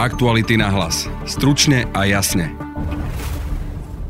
Aktuality 0.00 0.56
na 0.56 0.72
hlas. 0.72 1.12
Stručne 1.28 1.84
a 1.92 2.08
jasne. 2.08 2.56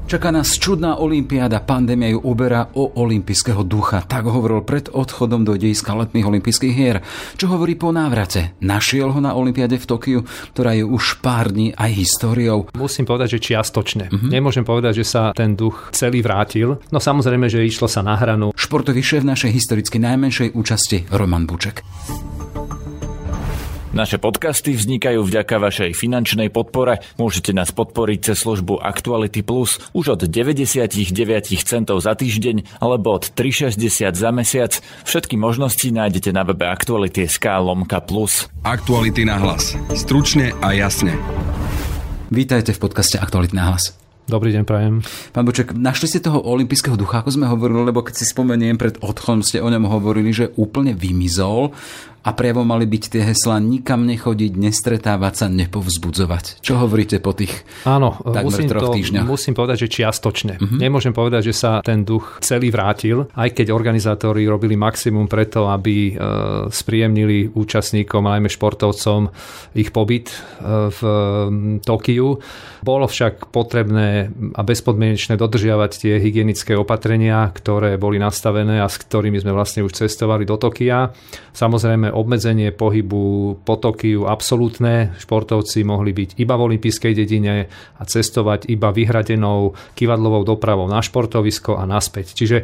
Čaká 0.06 0.30
nás 0.30 0.54
čudná 0.54 1.02
olympiáda, 1.02 1.58
pandémia 1.58 2.14
ju 2.14 2.22
uberá 2.30 2.70
o 2.78 2.94
olympijského 2.94 3.66
ducha. 3.66 4.06
Tak 4.06 4.22
hovoril 4.22 4.62
pred 4.62 4.86
odchodom 4.86 5.42
do 5.42 5.58
dejiska 5.58 5.90
letných 5.90 6.30
olympijských 6.30 6.74
hier. 6.78 7.02
Čo 7.34 7.50
hovorí 7.50 7.74
po 7.74 7.90
návrate? 7.90 8.54
Našiel 8.62 9.10
ho 9.10 9.18
na 9.18 9.34
olympiáde 9.34 9.82
v 9.82 9.88
Tokiu, 9.90 10.20
ktorá 10.54 10.78
je 10.78 10.86
už 10.86 11.18
pár 11.26 11.50
dní 11.50 11.74
aj 11.74 11.90
históriou. 11.90 12.70
Musím 12.78 13.10
povedať, 13.10 13.42
že 13.42 13.50
čiastočne. 13.50 14.14
Uh-huh. 14.14 14.30
Nemôžem 14.30 14.62
povedať, 14.62 15.02
že 15.02 15.10
sa 15.10 15.34
ten 15.34 15.58
duch 15.58 15.90
celý 15.90 16.22
vrátil. 16.22 16.78
No 16.94 17.02
samozrejme, 17.02 17.50
že 17.50 17.66
išlo 17.66 17.90
sa 17.90 18.06
na 18.06 18.14
hranu. 18.14 18.54
Športový 18.54 19.02
šéf 19.02 19.26
našej 19.26 19.50
historicky 19.50 19.98
najmenšej 19.98 20.54
účasti 20.54 21.10
Roman 21.10 21.50
Buček. 21.50 21.82
Naše 23.90 24.22
podcasty 24.22 24.78
vznikajú 24.78 25.26
vďaka 25.26 25.58
vašej 25.58 25.98
finančnej 25.98 26.46
podpore. 26.54 27.02
Môžete 27.18 27.50
nás 27.50 27.74
podporiť 27.74 28.30
cez 28.30 28.46
službu 28.46 28.78
Actuality 28.78 29.42
Plus 29.42 29.82
už 29.90 30.14
od 30.14 30.30
99 30.30 30.94
centov 31.66 31.98
za 31.98 32.14
týždeň 32.14 32.78
alebo 32.78 33.18
od 33.18 33.34
3,60 33.34 34.14
za 34.14 34.30
mesiac. 34.30 34.78
Všetky 35.02 35.34
možnosti 35.34 35.82
nájdete 35.90 36.30
na 36.30 36.46
webe 36.46 36.70
Actuality.sk 36.70 37.42
lomka 37.58 37.98
plus. 37.98 38.46
Aktuality 38.62 39.26
na 39.26 39.42
hlas. 39.42 39.74
Stručne 39.98 40.54
a 40.62 40.70
jasne. 40.70 41.18
Vítajte 42.30 42.70
v 42.70 42.78
podcaste 42.78 43.18
Aktuality 43.18 43.58
na 43.58 43.74
hlas. 43.74 43.98
Dobrý 44.30 44.54
deň, 44.54 44.62
prajem. 44.62 45.02
Pán 45.34 45.42
Boček, 45.42 45.74
našli 45.74 46.06
ste 46.06 46.22
toho 46.22 46.38
olympijského 46.38 46.94
ducha, 46.94 47.26
ako 47.26 47.34
sme 47.34 47.50
hovorili, 47.50 47.90
lebo 47.90 48.06
keď 48.06 48.14
si 48.22 48.30
spomeniem, 48.30 48.78
pred 48.78 48.94
odchodom 49.02 49.42
ste 49.42 49.58
o 49.58 49.66
ňom 49.66 49.90
hovorili, 49.90 50.30
že 50.30 50.54
úplne 50.54 50.94
vymizol 50.94 51.74
a 52.20 52.30
prejavom 52.36 52.68
mali 52.68 52.84
byť 52.84 53.04
tie 53.16 53.22
heslá 53.32 53.56
nikam 53.64 54.04
nechodiť, 54.04 54.52
nestretávať 54.60 55.34
sa, 55.40 55.46
nepovzbudzovať. 55.48 56.60
Čo 56.60 56.84
hovoríte 56.84 57.16
po 57.16 57.32
tých 57.32 57.64
Áno, 57.88 58.20
musím, 58.44 58.68
to, 58.68 58.92
týždňoch? 58.92 59.24
musím 59.24 59.56
povedať, 59.56 59.88
že 59.88 59.88
čiastočne. 59.88 60.60
Uh-huh. 60.60 60.76
Nemôžem 60.76 61.16
povedať, 61.16 61.48
že 61.48 61.54
sa 61.56 61.80
ten 61.80 62.04
duch 62.04 62.36
celý 62.44 62.68
vrátil, 62.68 63.24
aj 63.32 63.56
keď 63.56 63.72
organizátori 63.72 64.44
robili 64.44 64.76
maximum 64.76 65.32
preto, 65.32 65.72
aby 65.72 66.12
e, 66.12 66.14
spríjemnili 66.68 67.56
účastníkom, 67.56 68.28
najmä 68.28 68.52
športovcom, 68.52 69.32
ich 69.72 69.88
pobyt 69.88 70.28
e, 70.28 70.36
v 70.92 71.00
e, 71.00 71.16
Tokiu. 71.80 72.36
Bolo 72.84 73.08
však 73.08 73.48
potrebné 73.48 74.28
a 74.56 74.60
bezpodmienečné 74.60 75.40
dodržiavať 75.40 75.90
tie 76.04 76.14
hygienické 76.20 76.76
opatrenia, 76.76 77.48
ktoré 77.48 77.96
boli 77.96 78.20
nastavené 78.20 78.84
a 78.84 78.88
s 78.88 79.00
ktorými 79.00 79.40
sme 79.40 79.56
vlastne 79.56 79.80
už 79.80 80.04
cestovali 80.04 80.44
do 80.44 80.60
Tokia. 80.60 81.12
Samozrejme 81.56 82.09
obmedzenie 82.12 82.74
pohybu 82.74 83.56
po 83.64 83.74
Tokiu 83.80 84.28
absolútne. 84.28 85.16
Športovci 85.16 85.86
mohli 85.86 86.12
byť 86.12 86.36
iba 86.42 86.54
v 86.58 86.64
olympijskej 86.74 87.12
dedine 87.16 87.66
a 87.70 88.02
cestovať 88.02 88.68
iba 88.68 88.92
vyhradenou 88.92 89.72
kivadlovou 89.96 90.44
dopravou 90.44 90.86
na 90.86 91.00
športovisko 91.00 91.78
a 91.78 91.88
naspäť. 91.88 92.36
Čiže 92.36 92.58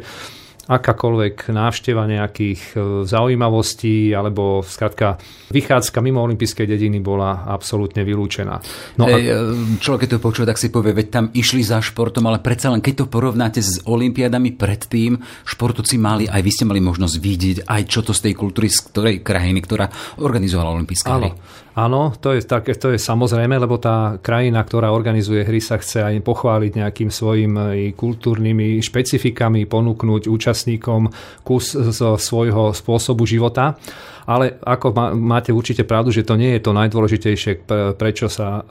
akákoľvek 0.67 1.51
návšteva 1.51 2.03
nejakých 2.05 2.61
e, 2.75 2.77
zaujímavostí 3.07 4.11
alebo 4.11 4.59
skratka 4.61 5.15
vychádzka 5.51 6.03
mimo 6.03 6.19
olympijskej 6.27 6.67
dediny 6.67 6.99
bola 6.99 7.47
absolútne 7.47 8.03
vylúčená. 8.03 8.59
No 8.99 9.07
Hej, 9.07 9.23
a... 9.31 9.35
Človek, 9.79 10.05
keď 10.05 10.09
to 10.19 10.23
počuje, 10.23 10.45
tak 10.45 10.59
si 10.59 10.67
povie, 10.67 10.91
veď 10.91 11.07
tam 11.07 11.25
išli 11.31 11.63
za 11.63 11.79
športom, 11.79 12.27
ale 12.27 12.43
predsa 12.43 12.69
len 12.71 12.83
keď 12.83 13.03
to 13.03 13.05
porovnáte 13.07 13.63
s 13.63 13.79
olympiádami 13.87 14.59
predtým, 14.59 15.19
športovci 15.47 15.95
mali, 15.95 16.27
aj 16.27 16.41
vy 16.43 16.51
ste 16.51 16.67
mali 16.67 16.83
možnosť 16.83 17.15
vidieť 17.15 17.57
aj 17.63 17.81
čo 17.87 18.03
to 18.03 18.11
z 18.11 18.29
tej 18.29 18.33
kultúry, 18.35 18.67
z 18.67 18.79
ktorej 18.91 19.15
krajiny, 19.23 19.63
ktorá 19.63 19.87
organizovala 20.19 20.75
olympijské 20.75 21.09
hry. 21.09 21.31
Áno, 21.77 22.09
to 22.17 22.33
je, 22.33 22.41
tak, 22.41 22.65
to 22.65 22.89
je 22.89 22.97
samozrejme, 22.97 23.53
lebo 23.53 23.77
tá 23.77 24.17
krajina, 24.17 24.65
ktorá 24.65 24.89
organizuje 24.89 25.45
hry, 25.45 25.61
sa 25.61 25.77
chce 25.77 26.01
aj 26.01 26.25
pochváliť 26.25 26.73
nejakým 26.73 27.13
svojim 27.13 27.53
kultúrnymi 27.93 28.81
špecifikami, 28.81 29.69
ponúknuť 29.69 30.25
účastníkom 30.25 31.13
kus 31.45 31.77
zo 31.77 32.17
svojho 32.17 32.73
spôsobu 32.73 33.29
života. 33.29 33.77
Ale 34.25 34.57
ako 34.57 34.89
máte 35.21 35.53
určite 35.53 35.85
pravdu, 35.85 36.09
že 36.09 36.25
to 36.25 36.33
nie 36.33 36.57
je 36.57 36.65
to 36.65 36.73
najdôležitejšie, 36.73 37.69
prečo 37.95 38.27
sa 38.27 38.59
e, 38.59 38.61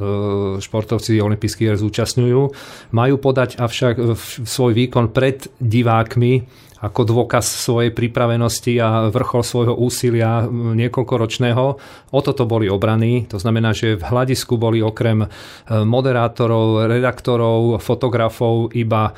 športovci 0.61 1.17
olympijských 1.17 1.73
hier 1.73 1.81
zúčastňujú. 1.81 2.41
Majú 2.93 3.15
podať 3.17 3.57
avšak 3.57 4.19
svoj 4.45 4.73
výkon 4.77 5.17
pred 5.17 5.49
divákmi 5.57 6.66
ako 6.77 7.09
dôkaz 7.09 7.49
svojej 7.49 7.89
pripravenosti 7.89 8.77
a 8.85 9.09
vrchol 9.09 9.43
svojho 9.43 9.75
úsilia 9.81 10.45
niekoľkoročného. 10.53 11.65
O 12.13 12.21
toto 12.21 12.45
boli 12.45 12.69
obraní. 12.69 13.25
To 13.33 13.41
znamená, 13.41 13.73
že 13.73 13.97
v 13.97 14.05
hľadisku 14.05 14.61
boli 14.61 14.85
okrem 14.85 15.25
e, 15.25 15.29
moderátorov, 15.73 16.85
redaktorov, 16.85 17.81
fotografov 17.81 18.77
iba 18.77 19.17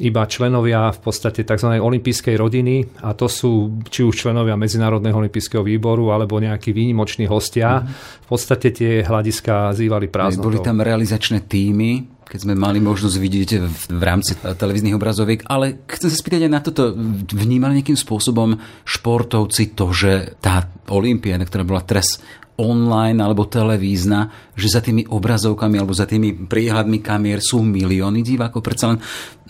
iba 0.00 0.24
členovia 0.24 0.88
v 0.96 1.00
podstate 1.04 1.44
tzv. 1.44 1.76
olympijskej 1.76 2.32
rodiny 2.40 3.04
a 3.04 3.12
to 3.12 3.28
sú 3.28 3.84
či 3.84 4.00
už 4.00 4.16
členovia 4.16 4.56
Medzinárodného 4.56 5.12
olympijského 5.12 5.60
výboru 5.60 6.08
alebo 6.08 6.40
nejakí 6.40 6.72
výnimoční 6.72 7.28
hostia. 7.28 7.84
Mm-hmm. 7.84 8.24
V 8.24 8.26
podstate 8.32 8.72
tie 8.72 8.92
hľadiska 9.04 9.76
zývali 9.76 10.08
prázdnotou. 10.08 10.56
Boli 10.56 10.64
tam 10.64 10.80
realizačné 10.80 11.44
týmy, 11.44 12.19
keď 12.30 12.46
sme 12.46 12.54
mali 12.54 12.78
možnosť 12.78 13.16
vidieť 13.18 13.50
v 13.90 14.02
rámci 14.06 14.38
televíznych 14.38 14.94
obrazoviek, 14.94 15.42
ale 15.50 15.82
chcem 15.90 16.06
sa 16.06 16.14
spýtať 16.14 16.46
aj 16.46 16.52
na 16.54 16.62
toto. 16.62 16.94
Vnímali 17.34 17.82
nejakým 17.82 17.98
spôsobom 17.98 18.54
športovci 18.86 19.74
to, 19.74 19.90
že 19.90 20.38
tá 20.38 20.70
Olympiáda, 20.94 21.42
ktorá 21.42 21.66
bola 21.66 21.82
teraz 21.82 22.22
online 22.60 23.16
alebo 23.16 23.48
televízna, 23.48 24.52
že 24.52 24.68
za 24.68 24.84
tými 24.84 25.08
obrazovkami 25.08 25.80
alebo 25.80 25.96
za 25.96 26.04
tými 26.04 26.44
príhľadmi 26.44 27.00
kamier 27.00 27.40
sú 27.40 27.64
milióny 27.64 28.20
divákov. 28.20 28.60
Predsa 28.60 28.92
len 28.92 28.98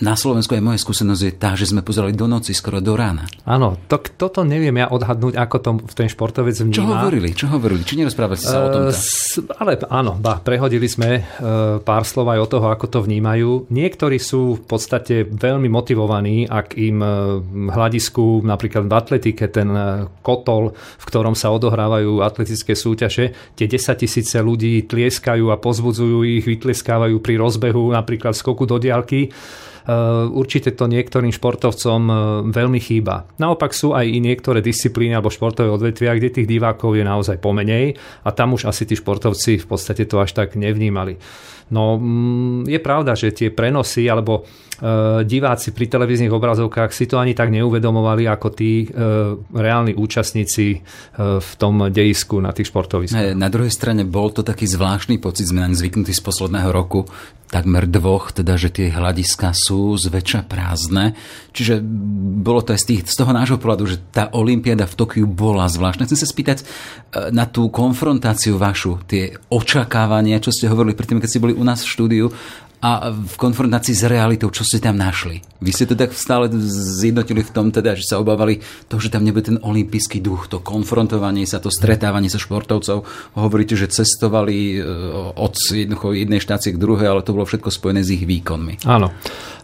na 0.01 0.17
Slovensku 0.17 0.57
aj 0.57 0.65
moja 0.65 0.81
skúsenosť 0.81 1.23
je 1.27 1.33
tá, 1.37 1.53
že 1.59 1.69
sme 1.69 1.85
pozerali 1.85 2.17
do 2.17 2.25
noci, 2.25 2.57
skoro 2.57 2.81
do 2.81 2.97
rána. 2.97 3.29
Áno, 3.45 3.77
to, 3.85 4.01
toto 4.01 4.47
neviem 4.47 4.73
ja 4.81 4.89
odhadnúť, 4.89 5.37
ako 5.37 5.57
to 5.61 5.71
ten 5.93 6.09
športovec 6.09 6.57
vníma. 6.57 6.73
Čo 6.73 6.87
hovorili? 6.89 7.29
Čo 7.37 7.47
hovorili? 7.53 7.83
Či 7.85 8.01
nerozprávali 8.01 8.39
ste 8.39 8.49
sa 8.49 8.61
uh, 8.63 8.65
o 8.65 8.69
tom? 8.71 8.83
Ale 9.61 9.73
áno, 9.91 10.17
ba, 10.17 10.41
prehodili 10.41 10.89
sme 10.89 11.21
uh, 11.21 11.85
pár 11.85 12.09
slov 12.09 12.33
aj 12.33 12.41
o 12.41 12.49
toho, 12.49 12.67
ako 12.73 12.87
to 12.89 12.99
vnímajú. 13.05 13.69
Niektorí 13.69 14.17
sú 14.17 14.57
v 14.57 14.65
podstate 14.65 15.29
veľmi 15.29 15.69
motivovaní, 15.69 16.49
ak 16.49 16.81
im 16.81 17.03
uh, 17.03 17.37
hľadisku, 17.69 18.41
napríklad 18.47 18.89
v 18.89 18.95
atletike, 18.95 19.53
ten 19.53 19.69
uh, 19.69 20.09
kotol, 20.25 20.73
v 20.73 21.05
ktorom 21.05 21.37
sa 21.37 21.53
odohrávajú 21.53 22.25
atletické 22.25 22.73
súťaže, 22.73 23.00
súťaže, 23.01 23.57
tie 23.57 23.65
10 23.65 23.97
tisíce 23.97 24.37
ľudí 24.37 24.85
tlieskajú 24.85 25.49
a 25.49 25.57
pozbudzujú 25.57 26.21
ich, 26.29 26.45
vytlieskávajú 26.45 27.17
pri 27.25 27.41
rozbehu, 27.41 27.97
napríklad 27.97 28.37
skoku 28.37 28.69
do 28.69 28.77
diálky. 28.77 29.33
Uh, 29.89 30.29
určite 30.29 30.77
to 30.77 30.85
niektorým 30.85 31.33
športovcom 31.33 32.01
uh, 32.07 32.17
veľmi 32.53 32.77
chýba. 32.77 33.25
Naopak 33.41 33.73
sú 33.73 33.97
aj 33.97 34.05
i 34.05 34.21
niektoré 34.21 34.61
disciplíny 34.61 35.17
alebo 35.17 35.33
športové 35.33 35.73
odvetvia, 35.73 36.13
kde 36.21 36.29
tých 36.29 36.51
divákov 36.51 37.01
je 37.01 37.05
naozaj 37.05 37.41
pomenej 37.41 37.97
a 38.25 38.29
tam 38.37 38.53
už 38.53 38.69
asi 38.69 38.85
tí 38.85 38.93
športovci 38.93 39.57
v 39.63 39.67
podstate 39.67 40.05
to 40.05 40.21
až 40.21 40.37
tak 40.37 40.53
nevnímali. 40.53 41.17
No 41.71 41.97
mm, 41.97 42.67
je 42.67 42.81
pravda, 42.83 43.15
že 43.15 43.31
tie 43.31 43.49
prenosy 43.55 44.11
alebo 44.11 44.43
e, 44.43 45.23
diváci 45.23 45.71
pri 45.71 45.87
televíznych 45.87 46.35
obrazovkách 46.35 46.91
si 46.91 47.07
to 47.07 47.23
ani 47.23 47.31
tak 47.31 47.55
neuvedomovali 47.55 48.27
ako 48.27 48.49
tí 48.51 48.91
reálni 49.55 49.95
účastníci 49.95 50.83
v 51.15 51.51
tom 51.63 51.87
dejisku 51.95 52.43
na 52.43 52.51
tých 52.51 52.75
športoviskách. 52.75 53.39
Na 53.39 53.47
druhej 53.47 53.71
strane 53.71 54.03
bol 54.03 54.35
to 54.35 54.43
taký 54.43 54.67
zvláštny 54.67 55.23
pocit, 55.23 55.47
sme 55.47 55.63
naň 55.63 55.79
zvyknutí 55.79 56.11
z 56.11 56.23
posledného 56.27 56.75
roku, 56.75 57.07
takmer 57.51 57.87
dvoch, 57.87 58.35
teda 58.35 58.55
že 58.59 58.71
tie 58.71 58.89
hľadiska 58.91 59.55
sú 59.55 59.70
zväčša 59.77 60.49
prázdne. 60.49 61.19
Čiže 61.53 61.83
bolo 62.41 62.65
to 62.65 62.73
aj 62.73 62.81
z, 62.81 62.87
tých, 62.87 63.01
z 63.11 63.17
toho 63.19 63.35
nášho 63.35 63.59
pohľadu, 63.59 63.85
že 63.91 64.01
tá 64.15 64.31
Olympiáda 64.33 64.87
v 64.87 64.97
Tokiu 64.97 65.27
bola 65.27 65.69
zvláštna. 65.69 66.07
Chcem 66.07 66.21
sa 66.21 66.29
spýtať 66.31 66.59
na 67.35 67.45
tú 67.51 67.69
konfrontáciu 67.69 68.57
vašu, 68.57 69.03
tie 69.11 69.35
očakávania, 69.51 70.39
čo 70.39 70.55
ste 70.55 70.71
hovorili 70.71 70.95
predtým, 70.95 71.19
keď 71.19 71.29
ste 71.29 71.43
boli 71.43 71.59
u 71.59 71.67
nás 71.67 71.83
v 71.83 71.93
štúdiu 71.93 72.27
a 72.81 73.13
v 73.13 73.35
konfrontácii 73.37 73.93
s 73.93 74.09
realitou, 74.09 74.49
čo 74.49 74.65
ste 74.65 74.81
tam 74.81 74.97
našli? 74.97 75.50
Vy 75.61 75.71
ste 75.77 75.85
tak 75.93 76.17
stále 76.17 76.49
zjednotili 77.01 77.45
v 77.45 77.53
tom, 77.53 77.69
teda, 77.69 77.93
že 77.93 78.09
sa 78.09 78.17
obávali 78.17 78.65
to, 78.89 78.97
že 78.97 79.13
tam 79.13 79.29
nebude 79.29 79.45
ten 79.45 79.61
olimpijský 79.61 80.25
duch, 80.25 80.49
to 80.49 80.57
konfrontovanie 80.65 81.45
sa, 81.45 81.61
to 81.61 81.69
stretávanie 81.69 82.33
sa 82.33 82.41
športovcov. 82.41 83.05
Hovoríte, 83.37 83.77
že 83.77 83.93
cestovali 83.93 84.81
e, 84.81 84.89
od 85.37 85.55
jednej 86.17 86.41
štácie 86.41 86.73
k 86.73 86.81
druhej, 86.81 87.13
ale 87.13 87.21
to 87.21 87.37
bolo 87.37 87.45
všetko 87.45 87.69
spojené 87.69 88.01
s 88.01 88.09
ich 88.09 88.25
výkonmi. 88.25 88.89
Áno. 88.89 89.13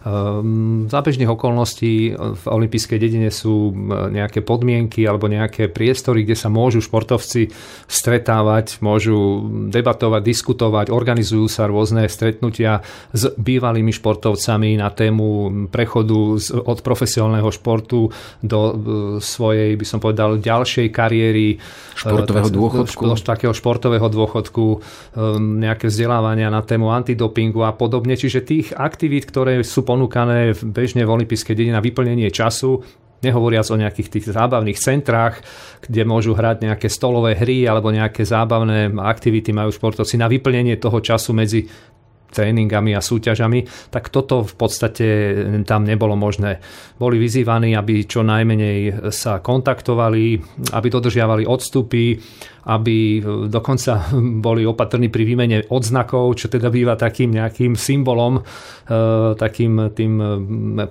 Ehm, 0.07 0.87
za 0.87 1.03
bežných 1.03 1.27
okolností 1.27 2.15
v 2.15 2.43
olympijskej 2.47 2.97
dedine 3.01 3.27
sú 3.33 3.75
nejaké 4.13 4.39
podmienky 4.39 5.03
alebo 5.03 5.27
nejaké 5.27 5.67
priestory, 5.67 6.23
kde 6.23 6.37
sa 6.37 6.47
môžu 6.47 6.79
športovci 6.79 7.51
stretávať, 7.91 8.79
môžu 8.79 9.43
debatovať, 9.67 10.21
diskutovať, 10.23 10.85
organizujú 10.93 11.51
sa 11.51 11.67
rôzne 11.67 12.07
stretnutia 12.07 12.85
s 13.11 13.35
bývalými 13.35 13.91
športovcami 13.91 14.79
na 14.79 14.87
tému 14.93 15.67
prechodu 15.87 16.35
od 16.67 16.77
profesionálneho 16.83 17.47
športu 17.47 18.11
do 18.43 18.59
svojej, 19.23 19.79
by 19.79 19.85
som 19.87 20.03
povedal, 20.03 20.35
ďalšej 20.35 20.91
kariéry. 20.91 21.55
Športového 21.95 22.51
dôchodku. 22.51 23.15
Takého 23.23 23.55
športového 23.55 24.11
dôchodku, 24.11 24.83
nejaké 25.39 25.87
vzdelávania 25.87 26.51
na 26.51 26.59
tému 26.59 26.91
antidopingu 26.91 27.63
a 27.63 27.71
podobne. 27.71 28.19
Čiže 28.19 28.43
tých 28.43 28.67
aktivít, 28.75 29.31
ktoré 29.31 29.63
sú 29.63 29.87
ponúkané 29.87 30.51
bežne 30.59 31.07
v 31.07 31.23
olympijskej 31.23 31.55
dedine 31.55 31.79
na 31.79 31.81
vyplnenie 31.81 32.27
času, 32.27 32.83
Nehovoriac 33.17 33.65
o 33.73 33.81
nejakých 33.81 34.13
tých 34.13 34.25
zábavných 34.29 34.77
centrách, 34.77 35.41
kde 35.81 36.05
môžu 36.05 36.37
hrať 36.37 36.69
nejaké 36.69 36.85
stolové 36.85 37.33
hry 37.33 37.65
alebo 37.65 37.89
nejaké 37.89 38.21
zábavné 38.21 38.93
aktivity 38.93 39.49
majú 39.57 39.73
športovci 39.73 40.21
na 40.21 40.29
vyplnenie 40.29 40.77
toho 40.77 41.01
času 41.01 41.33
medzi 41.33 41.65
tréningami 42.37 42.93
a 42.93 43.01
súťažami, 43.01 43.89
tak 43.89 44.13
toto 44.13 44.45
v 44.45 44.53
podstate 44.53 45.07
tam 45.65 45.81
nebolo 45.81 46.13
možné. 46.13 46.61
Boli 47.01 47.17
vyzývaní, 47.17 47.73
aby 47.73 48.05
čo 48.05 48.21
najmenej 48.21 49.09
sa 49.09 49.41
kontaktovali, 49.41 50.37
aby 50.77 50.87
dodržiavali 50.93 51.49
odstupy, 51.49 52.13
aby 52.67 53.23
dokonca 53.47 54.11
boli 54.45 54.67
opatrní 54.67 55.07
pri 55.07 55.23
výmene 55.23 55.57
odznakov, 55.71 56.35
čo 56.37 56.51
teda 56.51 56.67
býva 56.67 56.99
takým 56.99 57.31
nejakým 57.33 57.73
symbolom, 57.79 58.37
e, 58.37 58.41
takým 59.39 59.95
tým 59.95 60.13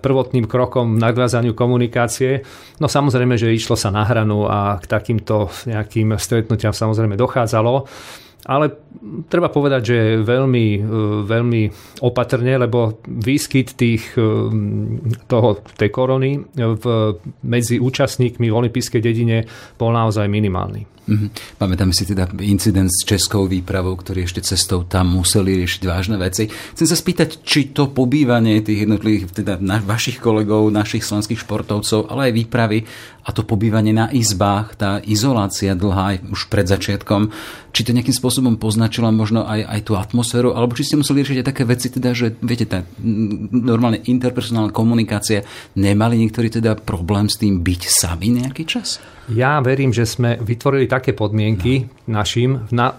prvotným 0.01 0.49
krokom 0.49 0.97
nadvázaniu 0.97 1.53
komunikácie. 1.53 2.43
No 2.81 2.89
samozrejme, 2.89 3.37
že 3.37 3.53
išlo 3.53 3.77
sa 3.77 3.93
na 3.93 4.03
hranu 4.09 4.49
a 4.49 4.81
k 4.81 4.89
takýmto 4.89 5.53
nejakým 5.69 6.17
stretnutiam 6.17 6.73
samozrejme 6.73 7.15
dochádzalo. 7.15 7.87
Ale 8.47 8.71
treba 9.27 9.51
povedať, 9.51 9.83
že 9.83 9.99
veľmi, 10.23 10.67
e, 10.79 10.81
veľmi 11.27 11.63
opatrne, 12.07 12.55
lebo 12.63 13.03
výskyt 13.07 13.75
tých, 13.75 14.15
e, 14.15 14.23
toho, 15.27 15.63
tej 15.75 15.91
korony 15.91 16.39
v, 16.55 16.85
medzi 17.43 17.83
účastníkmi 17.83 18.47
v 18.47 18.55
olympijskej 18.55 19.03
dedine 19.03 19.45
bol 19.75 19.91
naozaj 19.91 20.31
minimálny. 20.31 20.97
Mm-hmm. 21.07 21.63
Pamätáme 21.63 21.95
si 21.95 22.03
teda 22.03 22.27
incident 22.43 22.91
s 22.91 23.07
českou 23.07 23.47
výpravou, 23.47 23.95
ktorí 23.95 24.27
ešte 24.27 24.43
cestou 24.43 24.83
tam 24.83 25.15
museli 25.15 25.55
riešiť 25.63 25.83
vážne 25.87 26.19
veci. 26.19 26.51
Chcem 26.51 26.87
sa 26.87 26.99
spýtať, 26.99 27.47
či 27.47 27.71
to 27.71 27.95
pobývanie 27.95 28.59
tých 28.59 28.91
jednotlivých, 28.91 29.31
teda 29.31 29.63
na, 29.63 29.79
vašich 29.79 30.19
kolegov, 30.19 30.67
našich 30.75 31.07
slovenských 31.07 31.47
športovcov, 31.47 32.11
ale 32.11 32.31
aj 32.31 32.33
výpravy 32.35 32.79
a 33.27 33.35
to 33.35 33.43
pobývanie 33.43 33.91
na 33.91 34.07
izbách, 34.15 34.79
tá 34.79 35.03
izolácia 35.03 35.75
dlhá 35.75 36.15
aj 36.15 36.17
už 36.31 36.41
pred 36.47 36.71
začiatkom, 36.71 37.35
či 37.75 37.83
to 37.83 37.91
nejakým 37.91 38.15
spôsobom 38.15 38.55
poznačilo 38.55 39.11
možno 39.11 39.43
aj, 39.43 39.67
aj 39.67 39.81
tú 39.83 39.99
atmosféru, 39.99 40.55
alebo 40.55 40.79
či 40.79 40.87
ste 40.87 41.03
museli 41.03 41.27
riešiť 41.27 41.39
aj 41.43 41.49
také 41.51 41.67
veci, 41.67 41.91
teda, 41.91 42.15
že 42.15 42.39
viete, 42.39 42.71
tá 42.71 42.87
normálne 43.51 43.99
interpersonálna 44.07 44.71
komunikácia, 44.71 45.43
nemali 45.75 46.23
niektorí 46.23 46.55
teda 46.55 46.79
problém 46.79 47.27
s 47.27 47.43
tým 47.43 47.67
byť 47.67 47.83
sami 47.91 48.31
nejaký 48.31 48.63
čas? 48.63 49.03
Ja 49.35 49.59
verím, 49.59 49.91
že 49.91 50.07
sme 50.07 50.39
vytvorili 50.39 50.87
také 50.87 51.11
podmienky 51.11 52.07
no. 52.07 52.23
našim 52.23 52.71
na, 52.71 52.95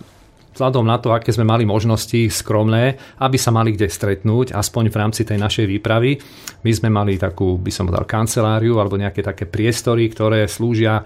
vzhľadom 0.58 0.90
na 0.90 0.98
to, 0.98 1.14
aké 1.14 1.30
sme 1.30 1.46
mali 1.46 1.70
možnosti 1.70 2.34
skromné, 2.34 2.98
aby 3.22 3.38
sa 3.38 3.54
mali 3.54 3.78
kde 3.78 3.86
stretnúť, 3.86 4.58
aspoň 4.58 4.90
v 4.90 4.98
rámci 4.98 5.22
tej 5.22 5.38
našej 5.38 5.70
výpravy. 5.70 6.18
My 6.66 6.72
sme 6.74 6.90
mali 6.90 7.22
takú, 7.22 7.62
by 7.62 7.70
som 7.70 7.86
povedal, 7.86 8.10
kanceláriu 8.10 8.82
alebo 8.82 8.98
nejaké 8.98 9.22
také 9.22 9.46
priestory, 9.46 10.10
ktoré 10.10 10.50
slúžia 10.50 11.00
e, 11.00 11.04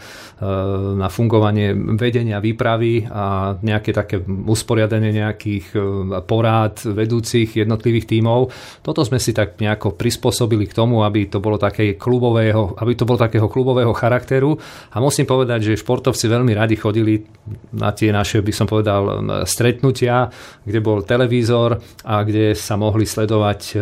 na 0.95 1.11
fungovanie 1.11 1.75
vedenia 1.99 2.39
výpravy 2.39 3.11
a 3.11 3.59
nejaké 3.59 3.91
také 3.91 4.23
usporiadanie 4.23 5.11
nejakých 5.11 5.75
e, 5.75 5.79
porád 6.23 6.87
vedúcich 6.87 7.59
jednotlivých 7.59 8.07
tímov. 8.07 8.47
Toto 8.79 9.03
sme 9.03 9.19
si 9.19 9.35
tak 9.35 9.59
nejako 9.59 9.99
prispôsobili 9.99 10.71
k 10.71 10.77
tomu, 10.79 11.03
aby 11.03 11.27
to 11.27 11.43
bolo 11.43 11.59
také 11.59 11.99
klubového, 11.99 12.79
aby 12.79 12.95
to 12.95 13.03
bolo 13.03 13.19
takého 13.19 13.51
klubového 13.51 13.91
charakteru. 13.91 14.55
A 14.95 15.03
musím 15.03 15.27
povedať, 15.27 15.75
že 15.75 15.81
športovci 15.81 16.31
veľmi 16.31 16.55
radi 16.55 16.79
chodili 16.79 17.27
na 17.75 17.91
tie 17.91 18.15
naše, 18.15 18.39
by 18.39 18.53
som 18.55 18.69
povedal, 18.69 19.19
stretnutia, 19.45 20.29
kde 20.63 20.79
bol 20.79 21.03
televízor 21.05 21.79
a 22.05 22.15
kde 22.23 22.53
sa 22.57 22.77
mohli 22.77 23.05
sledovať 23.05 23.59
e, 23.71 23.75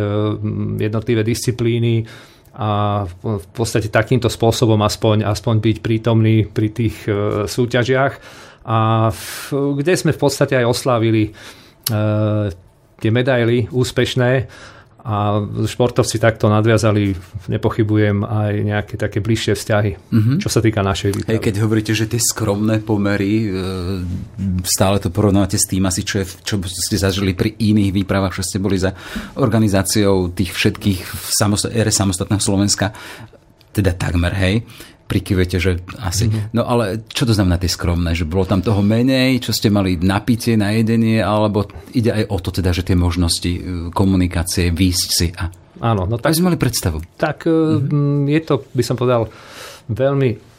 jednotlivé 0.80 1.22
disciplíny 1.22 2.04
a 2.50 3.04
v 3.06 3.46
podstate 3.54 3.88
takýmto 3.88 4.26
spôsobom 4.26 4.78
aspoň, 4.82 5.22
aspoň 5.22 5.56
byť 5.62 5.76
prítomný 5.80 6.44
pri 6.50 6.68
tých 6.74 6.96
e, 7.06 7.10
súťažiach. 7.46 8.14
A 8.66 9.08
kde 9.50 9.94
sme 9.96 10.12
v 10.12 10.20
podstate 10.20 10.58
aj 10.58 10.66
oslávili 10.68 11.30
e, 11.30 11.30
tie 13.00 13.10
medaily 13.10 13.70
úspešné, 13.72 14.50
a 15.00 15.40
športovci 15.64 16.20
takto 16.20 16.52
nadviazali, 16.52 17.16
nepochybujem, 17.48 18.22
aj 18.22 18.52
nejaké 18.60 18.94
také 19.00 19.24
bližšie 19.24 19.56
vzťahy, 19.56 19.92
mm-hmm. 19.96 20.36
čo 20.38 20.48
sa 20.52 20.60
týka 20.60 20.84
našej 20.84 21.10
výpravy. 21.16 21.36
Hey, 21.36 21.40
keď 21.40 21.54
hovoríte, 21.64 21.92
že 21.96 22.04
tie 22.04 22.20
skromné 22.20 22.84
pomery, 22.84 23.32
e, 23.44 23.48
stále 24.68 25.00
to 25.00 25.08
porovnávate 25.08 25.56
s 25.56 25.64
tým 25.64 25.88
asi, 25.88 26.04
čo, 26.04 26.20
je, 26.20 26.26
čo 26.44 26.60
ste 26.64 26.96
zažili 27.00 27.32
pri 27.32 27.56
iných 27.56 27.96
výpravách, 27.96 28.36
že 28.36 28.46
ste 28.46 28.58
boli 28.60 28.76
za 28.76 28.92
organizáciou 29.40 30.32
tých 30.32 30.52
všetkých 30.52 31.00
v 31.00 31.28
samost- 31.32 31.72
ére 31.72 31.92
samostatného 31.92 32.42
Slovenska, 32.42 32.92
teda 33.72 33.96
takmer, 33.96 34.34
hej 34.36 34.66
prikyvete, 35.10 35.58
že 35.58 35.82
asi. 35.98 36.30
Mm-hmm. 36.30 36.54
No 36.54 36.62
ale 36.62 37.02
čo 37.10 37.26
to 37.26 37.34
znamená 37.34 37.58
tie 37.58 37.66
skromné? 37.66 38.14
Že 38.14 38.30
bolo 38.30 38.46
tam 38.46 38.62
toho 38.62 38.78
menej, 38.78 39.42
čo 39.42 39.50
ste 39.50 39.66
mali 39.66 39.98
napitie, 39.98 40.54
na 40.54 40.70
jedenie, 40.70 41.18
alebo 41.18 41.66
ide 41.90 42.14
aj 42.14 42.24
o 42.30 42.38
to 42.38 42.54
teda, 42.54 42.70
že 42.70 42.86
tie 42.86 42.94
možnosti 42.94 43.50
e, 43.50 43.60
komunikácie, 43.90 44.70
výjsť 44.70 45.08
si 45.10 45.26
a... 45.34 45.50
Áno, 45.80 46.06
no 46.06 46.20
tak... 46.20 46.36
sme 46.36 46.54
mali 46.54 46.60
predstavu. 46.60 47.02
Tak 47.18 47.50
mm-hmm. 47.50 48.30
je 48.30 48.40
to, 48.46 48.54
by 48.70 48.82
som 48.86 48.94
povedal, 48.94 49.26
veľmi 49.90 50.49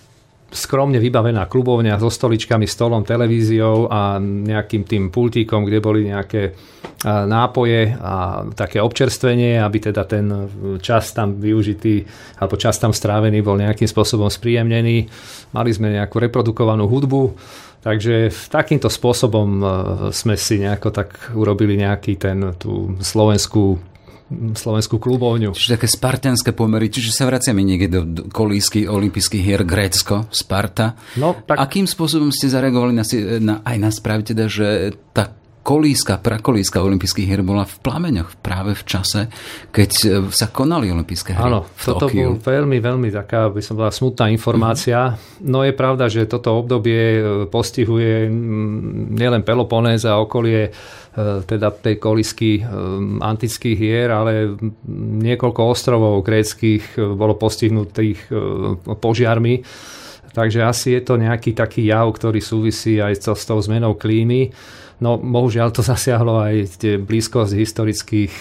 skromne 0.51 1.00
vybavená 1.00 1.48
klubovňa 1.48 1.95
so 1.95 2.12
stoličkami, 2.12 2.68
stolom, 2.68 3.07
televíziou 3.07 3.88
a 3.88 4.19
nejakým 4.19 4.83
tým 4.83 5.03
pultíkom, 5.07 5.63
kde 5.63 5.80
boli 5.80 6.12
nejaké 6.12 6.51
nápoje 7.07 7.98
a 7.98 8.45
také 8.53 8.77
občerstvenie, 8.83 9.57
aby 9.57 9.77
teda 9.80 10.06
ten 10.06 10.27
čas 10.83 11.15
tam 11.15 11.39
využitý 11.39 12.06
alebo 12.38 12.59
čas 12.59 12.77
tam 12.77 12.94
strávený 12.94 13.42
bol 13.42 13.57
nejakým 13.57 13.89
spôsobom 13.89 14.30
spríjemnený. 14.30 15.09
Mali 15.56 15.71
sme 15.74 15.95
nejakú 15.95 16.19
reprodukovanú 16.19 16.86
hudbu, 16.86 17.24
Takže 17.81 18.30
takýmto 18.53 18.94
spôsobom 18.94 19.50
sme 20.13 20.38
si 20.38 20.62
nejako 20.62 20.94
tak 20.94 21.33
urobili 21.33 21.81
nejaký 21.81 22.13
ten, 22.13 22.53
tú 22.62 22.94
slovenskú 23.01 23.81
slovenskú 24.56 24.98
klubovňu. 24.98 25.51
Čiže 25.51 25.75
také 25.75 25.88
spartianské 25.92 26.56
pomery, 26.56 26.88
čiže 26.88 27.12
sa 27.12 27.28
vraciame 27.28 27.62
niekde 27.62 27.88
do 27.92 28.01
kolískych 28.31 28.88
olympijských 28.88 29.44
hier 29.44 29.63
Grécko, 29.68 30.31
Sparta. 30.31 30.95
No, 31.19 31.36
tak... 31.44 31.60
Akým 31.60 31.86
spôsobom 31.86 32.31
ste 32.31 32.48
zareagovali 32.48 32.94
na, 32.95 33.06
na, 33.44 33.56
aj 33.68 33.78
na 33.78 33.89
správe 33.92 34.24
teda, 34.24 34.48
že 34.48 34.95
tá 35.12 35.36
kolíska, 35.62 36.18
prakolíska 36.18 36.82
olympijských 36.82 37.27
hier 37.30 37.46
bola 37.46 37.65
v 37.65 37.75
plameňoch 37.82 38.41
práve 38.41 38.74
v 38.74 38.84
čase, 38.86 39.22
keď 39.70 39.91
e, 40.01 40.08
sa 40.34 40.50
konali 40.50 40.89
olympijské 40.89 41.38
hry 41.38 41.48
Áno, 41.48 41.70
toto 41.77 42.10
bol 42.10 42.41
veľmi, 42.41 42.77
veľmi 42.82 43.10
taká, 43.13 43.50
by 43.53 43.62
som 43.62 43.77
bola 43.77 43.94
smutná 43.94 44.30
informácia. 44.34 45.13
Mm-hmm. 45.13 45.48
No 45.48 45.62
je 45.62 45.74
pravda, 45.74 46.10
že 46.10 46.30
toto 46.30 46.58
obdobie 46.58 47.01
e, 47.18 47.22
postihuje 47.50 48.30
nielen 49.15 49.46
Peloponés 49.46 50.03
a 50.03 50.18
okolie 50.18 50.74
E, 51.12 51.44
teda 51.44 51.75
tej 51.75 52.00
kolisky 52.00 52.63
antických 53.20 53.75
hier, 53.75 54.15
ale 54.15 54.56
niekoľko 55.20 55.62
ostrovov 55.68 56.24
gréckých 56.24 56.96
bolo 57.20 57.36
postihnutých 57.36 58.32
požiarmi. 58.88 59.60
Takže 60.32 60.63
asi 60.63 60.96
je 60.96 61.01
to 61.03 61.20
nejaký 61.20 61.51
taký 61.51 61.91
jav, 61.91 62.08
ktorý 62.15 62.39
súvisí 62.39 63.03
aj 63.03 63.27
s 63.27 63.44
tou 63.44 63.60
zmenou 63.60 64.00
klímy. 64.00 64.56
No, 65.01 65.17
bohužiaľ 65.17 65.74
to 65.74 65.81
zasiahlo 65.91 66.39
aj 66.39 66.86
blízkosť 67.03 67.53
historických 67.58 68.34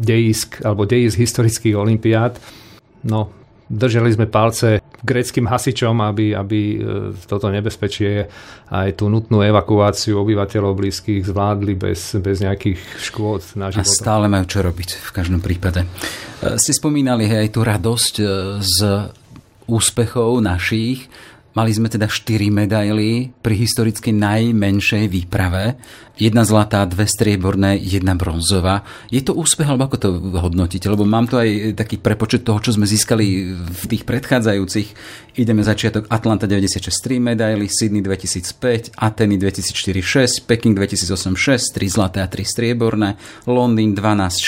dejísk, 0.00 0.64
alebo 0.64 0.88
dejísk 0.88 1.20
historických 1.20 1.76
olimpiád. 1.76 2.40
No, 3.04 3.28
držali 3.68 4.12
sme 4.12 4.26
palce 4.26 4.80
greckým 5.04 5.44
hasičom, 5.44 6.00
aby, 6.00 6.32
aby 6.32 6.60
e, 6.74 6.78
toto 7.28 7.52
nebezpečie 7.52 8.24
aj 8.72 8.88
tú 8.96 9.12
nutnú 9.12 9.44
evakuáciu 9.44 10.16
obyvateľov 10.24 10.72
blízkych 10.72 11.28
zvládli 11.28 11.76
bez, 11.76 12.16
bez 12.24 12.40
nejakých 12.40 12.80
škôd 13.04 13.60
na 13.60 13.68
život. 13.68 13.84
A 13.84 13.88
stále 13.88 14.26
majú 14.32 14.48
čo 14.48 14.64
robiť 14.64 14.90
v 14.96 15.10
každom 15.12 15.44
prípade. 15.44 15.84
E, 15.84 16.56
ste 16.56 16.72
spomínali 16.72 17.28
aj 17.28 17.52
tú 17.52 17.60
radosť 17.60 18.14
e, 18.20 18.24
z 18.64 18.78
úspechov 19.68 20.40
našich. 20.40 21.08
Mali 21.54 21.70
sme 21.70 21.86
teda 21.86 22.10
4 22.10 22.50
medaily 22.50 23.30
pri 23.38 23.54
historicky 23.54 24.10
najmenšej 24.10 25.06
výprave. 25.06 25.78
Jedna 26.18 26.42
zlatá, 26.42 26.82
dve 26.82 27.06
strieborné, 27.06 27.78
jedna 27.78 28.18
bronzová. 28.18 28.82
Je 29.06 29.22
to 29.22 29.38
úspech, 29.38 29.66
alebo 29.66 29.86
ako 29.86 29.98
to 29.98 30.08
hodnotíte? 30.34 30.90
Lebo 30.90 31.06
mám 31.06 31.30
tu 31.30 31.38
aj 31.38 31.78
taký 31.78 32.02
prepočet 32.02 32.42
toho, 32.42 32.58
čo 32.58 32.74
sme 32.74 32.90
získali 32.90 33.54
v 33.54 33.84
tých 33.86 34.02
predchádzajúcich. 34.02 34.88
Ideme 35.38 35.62
začiatok 35.62 36.10
Atlanta 36.10 36.50
96 36.50 36.90
3 36.90 37.22
medaily, 37.22 37.70
Sydney 37.70 38.02
2005, 38.02 38.98
Ateny 38.98 39.38
2004 39.38 40.46
6, 40.46 40.50
Peking 40.50 40.74
2008 40.74 41.38
6, 41.38 41.70
3 41.70 41.86
zlaté 41.86 42.18
a 42.18 42.26
3 42.26 42.42
strieborné, 42.46 43.14
Londýn 43.46 43.94
12 43.94 44.42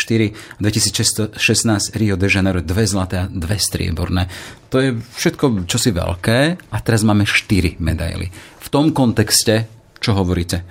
4, 0.58 0.58
2016 0.58 1.38
Rio 1.98 2.18
de 2.18 2.26
Janeiro 2.26 2.62
2 2.62 2.74
zlaté 2.86 3.22
a 3.22 3.30
2 3.30 3.38
strieborné. 3.62 4.26
To 4.70 4.76
je 4.82 4.98
všetko 4.98 5.68
čosi 5.70 5.94
veľké 5.94 6.38
a 6.74 6.76
teraz 6.82 7.06
máme 7.06 7.22
4 7.22 7.78
medaily. 7.78 8.30
V 8.58 8.68
tom 8.68 8.90
kontexte, 8.90 9.70
čo 10.02 10.10
hovoríte? 10.18 10.66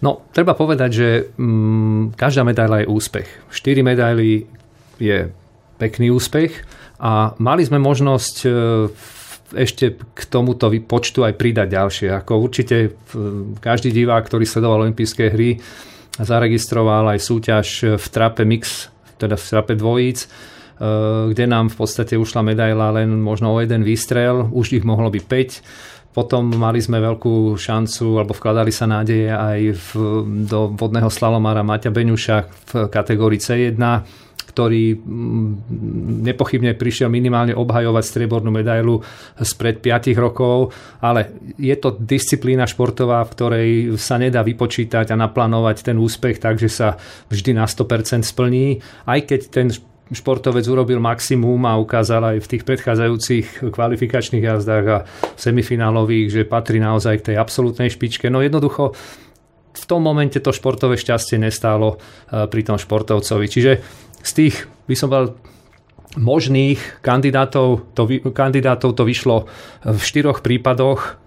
No, 0.00 0.26
treba 0.32 0.56
povedať, 0.56 0.90
že 0.90 1.08
mm, 1.36 2.16
každá 2.16 2.42
medaila 2.42 2.82
je 2.82 2.90
úspech. 2.90 3.28
4 3.52 3.84
medaily 3.84 4.48
je 4.96 5.28
pekný 5.76 6.10
úspech 6.10 6.64
a 6.98 7.36
mali 7.36 7.62
sme 7.64 7.78
možnosť 7.80 8.36
e, 8.44 8.48
ešte 9.54 9.96
k 9.96 10.20
tomuto 10.28 10.72
počtu 10.84 11.24
aj 11.24 11.36
pridať 11.36 11.68
ďalšie. 11.72 12.08
Ako 12.16 12.42
určite 12.42 12.96
každý 13.58 13.90
divák, 13.90 14.24
ktorý 14.26 14.44
sledoval 14.46 14.88
olympijské 14.88 15.30
hry, 15.30 15.58
zaregistroval 16.20 17.16
aj 17.16 17.20
súťaž 17.20 17.66
v 17.98 18.06
trape 18.12 18.44
mix, 18.44 18.92
teda 19.18 19.36
v 19.36 19.44
trape 19.44 19.74
dvojíc, 19.76 20.28
kde 20.80 21.44
nám 21.44 21.68
v 21.68 21.76
podstate 21.76 22.16
ušla 22.16 22.40
medaila 22.40 22.88
len 22.96 23.20
možno 23.20 23.52
o 23.52 23.60
jeden 23.60 23.84
výstrel, 23.84 24.48
už 24.48 24.80
ich 24.80 24.84
mohlo 24.84 25.12
byť 25.12 25.24
5. 25.28 26.10
Potom 26.10 26.50
mali 26.50 26.82
sme 26.82 26.98
veľkú 26.98 27.54
šancu, 27.54 28.18
alebo 28.18 28.34
vkladali 28.34 28.74
sa 28.74 28.88
nádeje 28.88 29.30
aj 29.30 29.60
v, 29.78 29.88
do 30.48 30.74
vodného 30.74 31.06
slalomára 31.06 31.62
Maťa 31.62 31.94
Beňuša 31.94 32.36
v 32.48 32.70
kategórii 32.90 33.38
C1, 33.38 33.78
ktorý 34.50 34.98
mm, 34.98 35.50
nepochybne 36.26 36.74
prišiel 36.74 37.06
minimálne 37.06 37.54
obhajovať 37.54 38.04
striebornú 38.04 38.50
medailu 38.50 38.98
spred 39.38 39.78
5 39.78 40.10
rokov, 40.18 40.74
ale 40.98 41.30
je 41.54 41.76
to 41.78 41.94
disciplína 41.94 42.66
športová, 42.66 43.22
v 43.22 43.32
ktorej 43.38 43.68
sa 43.94 44.18
nedá 44.18 44.42
vypočítať 44.42 45.14
a 45.14 45.20
naplánovať 45.20 45.86
ten 45.86 45.96
úspech, 46.00 46.42
takže 46.42 46.66
sa 46.66 46.98
vždy 47.30 47.54
na 47.54 47.70
100% 47.70 48.26
splní, 48.26 48.82
aj 49.06 49.20
keď 49.30 49.40
ten 49.46 49.70
športovec 50.10 50.66
urobil 50.66 50.98
maximum 50.98 51.62
a 51.70 51.78
ukázal 51.78 52.34
aj 52.34 52.38
v 52.42 52.50
tých 52.50 52.62
predchádzajúcich 52.66 53.46
kvalifikačných 53.70 54.42
jazdách 54.42 54.86
a 54.90 54.98
semifinálových, 55.38 56.26
že 56.30 56.42
patrí 56.50 56.82
naozaj 56.82 57.22
k 57.22 57.26
tej 57.32 57.36
absolútnej 57.38 57.88
špičke. 57.90 58.26
No 58.26 58.42
jednoducho 58.42 58.92
v 59.70 59.84
tom 59.86 60.02
momente 60.02 60.42
to 60.42 60.50
športové 60.50 60.98
šťastie 60.98 61.38
nestálo 61.38 61.94
e, 61.94 62.46
pri 62.50 62.62
tom 62.66 62.74
športovcovi. 62.74 63.46
Čiže 63.46 63.72
z 64.18 64.30
tých, 64.34 64.66
by 64.90 64.94
som 64.98 65.08
bol 65.08 65.38
možných 66.18 67.02
kandidátov 67.06 67.94
to, 67.94 68.02
kandidátov 68.34 68.98
to 68.98 69.06
vyšlo 69.06 69.46
v 69.86 70.00
štyroch 70.02 70.42
prípadoch, 70.42 71.22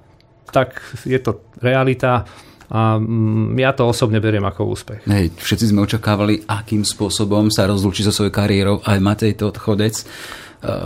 tak 0.52 0.76
je 1.08 1.18
to 1.24 1.40
realita. 1.64 2.28
A 2.74 2.98
mm, 2.98 3.54
ja 3.62 3.70
to 3.78 3.86
osobne 3.86 4.18
beriem 4.18 4.42
ako 4.42 4.74
úspech. 4.74 5.06
Hej, 5.06 5.38
všetci 5.38 5.70
sme 5.70 5.86
očakávali, 5.86 6.42
akým 6.50 6.82
spôsobom 6.82 7.54
sa 7.54 7.70
rozlúči 7.70 8.02
so 8.02 8.10
svojou 8.10 8.34
kariérou 8.34 8.82
aj 8.82 8.98
Matej 8.98 9.38
Todchodec 9.38 10.02
e, 10.02 10.06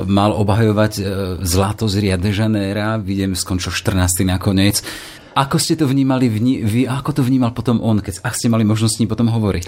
mal 0.04 0.36
obhajovať 0.36 0.94
e, 1.00 1.02
zlato 1.48 1.88
z 1.88 2.04
Rio 2.04 2.18
de 2.20 2.32
Janeiro, 2.36 3.00
vidím, 3.00 3.40
skončil 3.40 3.72
14. 3.72 4.28
nakoniec. 4.28 4.84
Ako 5.32 5.56
ste 5.56 5.80
to 5.80 5.88
vnímali, 5.88 6.28
vy, 6.60 6.92
ako 6.92 7.10
to 7.16 7.22
vnímal 7.24 7.56
potom 7.56 7.80
on, 7.80 8.04
keď 8.04 8.20
ak 8.20 8.36
ste 8.36 8.52
mali 8.52 8.68
možnosť 8.68 8.92
s 8.92 9.00
ním 9.00 9.10
potom 9.10 9.32
hovoriť? 9.32 9.68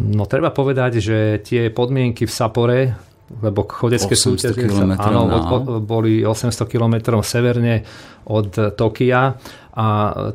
No 0.00 0.24
treba 0.24 0.48
povedať, 0.48 0.98
že 1.04 1.44
tie 1.44 1.68
podmienky 1.68 2.24
v 2.24 2.32
Sapore 2.32 2.80
lebo 3.24 3.64
chodecké 3.64 4.12
súťaže 4.12 4.68
áno, 5.00 5.24
no. 5.24 5.80
boli 5.80 6.20
800 6.20 6.68
km 6.68 7.18
severne 7.24 7.80
od 8.28 8.76
Tokia 8.76 9.32
a 9.74 9.86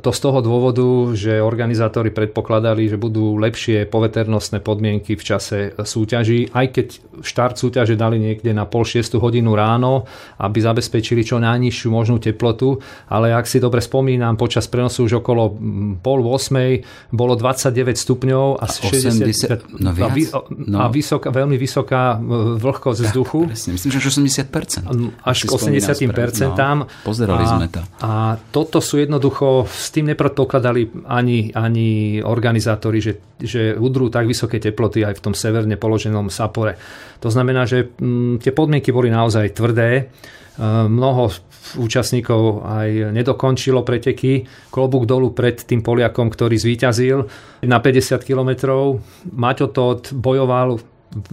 to 0.03 0.11
z 0.11 0.19
toho 0.19 0.43
dôvodu, 0.43 1.15
že 1.15 1.39
organizátori 1.39 2.11
predpokladali, 2.11 2.91
že 2.91 2.99
budú 2.99 3.39
lepšie 3.39 3.87
poveternostné 3.87 4.59
podmienky 4.59 5.15
v 5.15 5.23
čase 5.23 5.57
súťaží, 5.79 6.51
aj 6.51 6.67
keď 6.75 6.87
štart 7.23 7.55
súťaže 7.55 7.95
dali 7.95 8.19
niekde 8.19 8.51
na 8.51 8.67
pol 8.67 8.83
šiestu 8.83 9.15
hodinu 9.23 9.55
ráno, 9.55 10.03
aby 10.43 10.59
zabezpečili 10.59 11.23
čo 11.23 11.39
najnižšiu 11.39 11.87
možnú 11.87 12.19
teplotu, 12.19 12.83
ale 13.07 13.31
ak 13.31 13.47
si 13.47 13.63
dobre 13.63 13.79
spomínam, 13.79 14.35
počas 14.35 14.67
prenosu 14.67 15.07
už 15.07 15.23
okolo 15.23 15.55
pol 16.03 16.19
8 16.19 17.15
bolo 17.15 17.39
29 17.39 17.95
stupňov 17.95 18.59
a, 18.59 18.67
a 18.67 18.75
60, 18.75 19.23
80, 19.23 19.79
no 19.79 19.89
viac, 19.95 20.19
a, 20.35 20.39
no. 20.51 20.77
a 20.83 20.85
vysoká, 20.91 21.31
veľmi 21.31 21.55
vysoká 21.55 22.19
vlhkosť 22.59 22.99
vzduchu. 23.07 23.47
Presne, 23.47 23.71
myslím, 23.79 23.89
že 23.95 23.99
80%. 24.03 25.23
Až 25.23 25.37
k 25.47 25.51
80%. 25.55 26.59
No, 26.59 26.91
pozerali 27.07 27.43
a, 27.43 27.51
sme 27.55 27.67
to. 27.71 27.79
A 28.03 28.35
toto 28.51 28.83
sú 28.83 28.99
jednoducho 28.99 29.28
jednoducho 29.29 29.69
s 29.69 29.93
tým 29.93 30.09
nepredpokladali 30.09 31.05
ani, 31.05 31.53
ani 31.53 32.19
organizátori, 32.25 32.97
že, 32.97 33.37
že 33.37 33.77
udrú 33.77 34.09
tak 34.09 34.25
vysoké 34.25 34.57
teploty 34.57 35.05
aj 35.05 35.21
v 35.21 35.23
tom 35.29 35.33
severne 35.37 35.77
položenom 35.77 36.33
Sapore. 36.33 36.75
To 37.21 37.29
znamená, 37.29 37.69
že 37.69 37.93
m, 38.01 38.35
mm, 38.35 38.41
tie 38.41 38.51
podmienky 38.51 38.89
boli 38.89 39.13
naozaj 39.13 39.53
tvrdé. 39.53 39.89
E, 39.93 40.03
mnoho 40.65 41.29
účastníkov 41.77 42.65
aj 42.65 43.13
nedokončilo 43.13 43.85
preteky. 43.85 44.49
Klobúk 44.73 45.05
dolu 45.05 45.29
pred 45.37 45.61
tým 45.61 45.85
Poliakom, 45.85 46.33
ktorý 46.33 46.57
zvíťazil 46.57 47.17
na 47.69 47.77
50 47.77 48.25
kilometrov. 48.25 48.97
Maťo 49.29 49.69
Todt 49.69 50.09
bojoval 50.17 50.81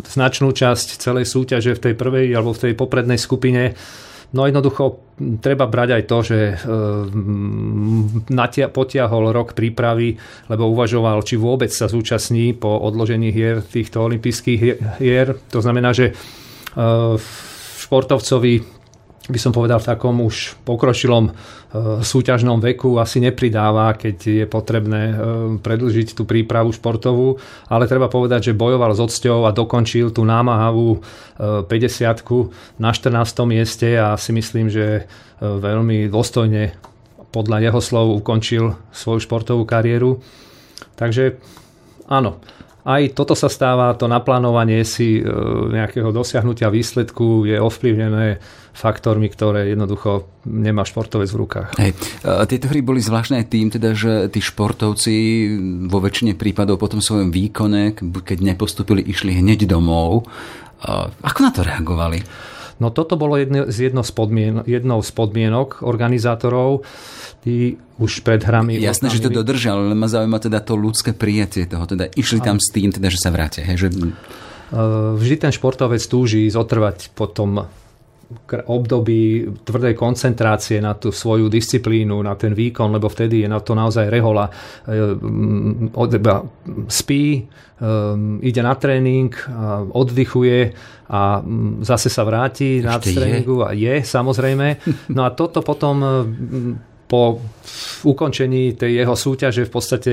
značnú 0.04 0.52
časť 0.52 1.00
celej 1.00 1.28
súťaže 1.28 1.76
v 1.76 1.82
tej 1.88 1.94
prvej 1.96 2.32
alebo 2.32 2.52
v 2.52 2.68
tej 2.68 2.72
poprednej 2.76 3.20
skupine 3.20 3.76
No 4.34 4.46
jednoducho 4.46 4.98
treba 5.40 5.66
brať 5.70 5.90
aj 5.96 6.02
to, 6.10 6.22
že 6.26 6.38
e, 6.52 6.54
potiahol 8.68 9.32
rok 9.32 9.54
prípravy, 9.54 10.18
lebo 10.50 10.70
uvažoval, 10.70 11.22
či 11.22 11.36
vôbec 11.38 11.72
sa 11.72 11.86
zúčastní 11.86 12.52
po 12.52 12.68
odložení 12.68 13.32
hier 13.32 13.62
týchto 13.62 14.02
olympijských 14.02 14.60
hier. 15.00 15.34
To 15.54 15.60
znamená, 15.62 15.92
že 15.96 16.10
e, 16.10 16.12
športovcovi 17.80 18.75
by 19.26 19.38
som 19.42 19.50
povedal, 19.50 19.82
v 19.82 19.90
takom 19.90 20.22
už 20.22 20.54
pokročilom 20.62 21.30
e, 21.30 21.32
súťažnom 21.98 22.62
veku 22.62 23.02
asi 23.02 23.18
nepridáva, 23.18 23.98
keď 23.98 24.16
je 24.22 24.46
potrebné 24.46 25.02
e, 25.10 25.14
predlžiť 25.58 26.14
tú 26.14 26.22
prípravu 26.22 26.70
športovú, 26.70 27.34
ale 27.66 27.90
treba 27.90 28.06
povedať, 28.06 28.50
že 28.50 28.58
bojoval 28.58 28.94
s 28.94 29.02
odsťou 29.02 29.50
a 29.50 29.50
dokončil 29.50 30.14
tú 30.14 30.22
námahavú 30.22 31.02
50 31.42 31.66
e, 31.66 32.10
na 32.78 32.90
14. 32.94 33.50
mieste 33.50 33.98
a 33.98 34.14
si 34.14 34.30
myslím, 34.30 34.70
že 34.70 35.10
veľmi 35.42 36.08
dôstojne 36.08 36.72
podľa 37.34 37.68
jeho 37.68 37.80
slov 37.84 38.06
ukončil 38.24 38.78
svoju 38.94 39.20
športovú 39.20 39.68
kariéru. 39.68 40.24
Takže 40.96 41.36
áno, 42.08 42.40
aj 42.86 43.18
toto 43.18 43.34
sa 43.34 43.50
stáva, 43.50 43.98
to 43.98 44.06
naplánovanie 44.06 44.86
si 44.86 45.18
e, 45.18 45.22
nejakého 45.74 46.14
dosiahnutia 46.14 46.70
výsledku 46.70 47.42
je 47.42 47.58
ovplyvnené 47.58 48.38
faktormi, 48.76 49.26
ktoré 49.26 49.72
jednoducho 49.72 50.30
nemá 50.46 50.84
športovec 50.86 51.26
v 51.32 51.40
rukách. 51.40 51.68
Hej. 51.80 51.96
Tieto 52.22 52.68
hry 52.68 52.84
boli 52.84 53.00
zvláštne 53.00 53.40
aj 53.40 53.46
tým, 53.48 53.72
teda, 53.72 53.96
že 53.96 54.28
tí 54.28 54.44
športovci 54.44 55.14
vo 55.88 55.98
väčšine 55.98 56.36
prípadov 56.36 56.76
po 56.76 56.86
tom 56.86 57.00
svojom 57.00 57.32
výkone, 57.32 57.96
keď 57.96 58.38
nepostupili, 58.54 59.00
išli 59.00 59.40
hneď 59.40 59.64
domov. 59.64 60.28
Ako 61.24 61.38
na 61.40 61.50
to 61.56 61.64
reagovali? 61.64 62.20
No 62.76 62.92
toto 62.92 63.16
bolo 63.16 63.40
jedno, 63.40 63.64
jedno 63.68 64.04
z 64.04 64.12
podmien, 64.12 64.60
jednou 64.68 65.00
z 65.00 65.10
podmienok 65.16 65.80
organizátorov. 65.80 66.84
Tí 67.40 67.80
už 67.96 68.20
pred 68.20 68.44
hrami... 68.44 68.76
Jasné, 68.76 69.08
že 69.08 69.24
to 69.24 69.32
dodržal, 69.32 69.80
ale 69.80 69.96
ma 69.96 70.10
zaujíma 70.10 70.36
teda 70.36 70.60
to 70.60 70.76
ľudské 70.76 71.16
prijatie 71.16 71.64
toho. 71.64 71.88
Teda 71.88 72.10
išli 72.12 72.44
tam 72.44 72.60
s 72.60 72.68
tým, 72.68 72.92
teda, 72.92 73.08
že 73.08 73.16
sa 73.16 73.32
vráte. 73.32 73.64
Hej, 73.64 73.86
že... 73.86 73.88
Vždy 75.16 75.36
ten 75.38 75.52
športovec 75.54 76.02
túži 76.04 76.50
zotrvať 76.50 77.14
potom 77.14 77.70
období 78.66 79.46
tvrdej 79.62 79.94
koncentrácie 79.94 80.82
na 80.82 80.98
tú 80.98 81.14
svoju 81.14 81.46
disciplínu, 81.46 82.18
na 82.26 82.34
ten 82.34 82.58
výkon, 82.58 82.90
lebo 82.90 83.06
vtedy 83.06 83.46
je 83.46 83.48
na 83.48 83.62
to 83.62 83.78
naozaj 83.78 84.10
rehola. 84.10 84.50
Spí, 86.90 87.46
ide 88.42 88.62
na 88.66 88.74
tréning, 88.74 89.30
oddychuje 89.94 90.74
a 91.06 91.38
zase 91.86 92.10
sa 92.10 92.26
vráti 92.26 92.82
na 92.82 92.98
tréningu 92.98 93.62
a 93.62 93.70
je 93.70 94.02
samozrejme. 94.02 94.82
No 95.14 95.22
a 95.22 95.30
toto 95.30 95.62
potom 95.62 96.02
po 97.06 97.38
ukončení 98.02 98.74
tej 98.74 99.02
jeho 99.02 99.14
súťaže 99.14 99.62
v 99.66 99.72
podstate 99.72 100.12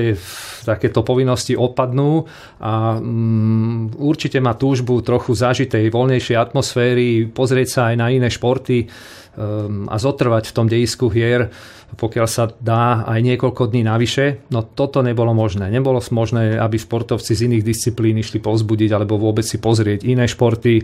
takéto 0.62 1.02
povinnosti 1.02 1.58
odpadnú 1.58 2.24
a 2.62 2.98
mm, 2.98 3.98
určite 3.98 4.38
má 4.38 4.54
túžbu 4.54 5.02
trochu 5.02 5.34
zažitej 5.34 5.90
voľnejšej 5.90 6.36
atmosféry, 6.38 7.28
pozrieť 7.30 7.68
sa 7.68 7.80
aj 7.92 7.96
na 7.98 8.06
iné 8.14 8.30
športy 8.30 8.86
um, 8.86 9.90
a 9.90 9.96
zotrvať 9.98 10.50
v 10.50 10.56
tom 10.56 10.66
dejisku 10.70 11.10
hier, 11.10 11.50
pokiaľ 11.94 12.26
sa 12.30 12.50
dá 12.50 13.06
aj 13.06 13.20
niekoľko 13.22 13.70
dní 13.70 13.86
navyše. 13.86 14.46
No 14.50 14.66
toto 14.66 15.02
nebolo 15.02 15.30
možné. 15.34 15.70
Nebolo 15.70 16.02
možné, 16.10 16.58
aby 16.58 16.78
športovci 16.78 17.34
z 17.34 17.50
iných 17.50 17.66
disciplín 17.66 18.18
išli 18.18 18.42
povzbudiť 18.42 18.90
alebo 18.94 19.18
vôbec 19.18 19.46
si 19.46 19.58
pozrieť 19.62 20.06
iné 20.06 20.26
športy 20.26 20.82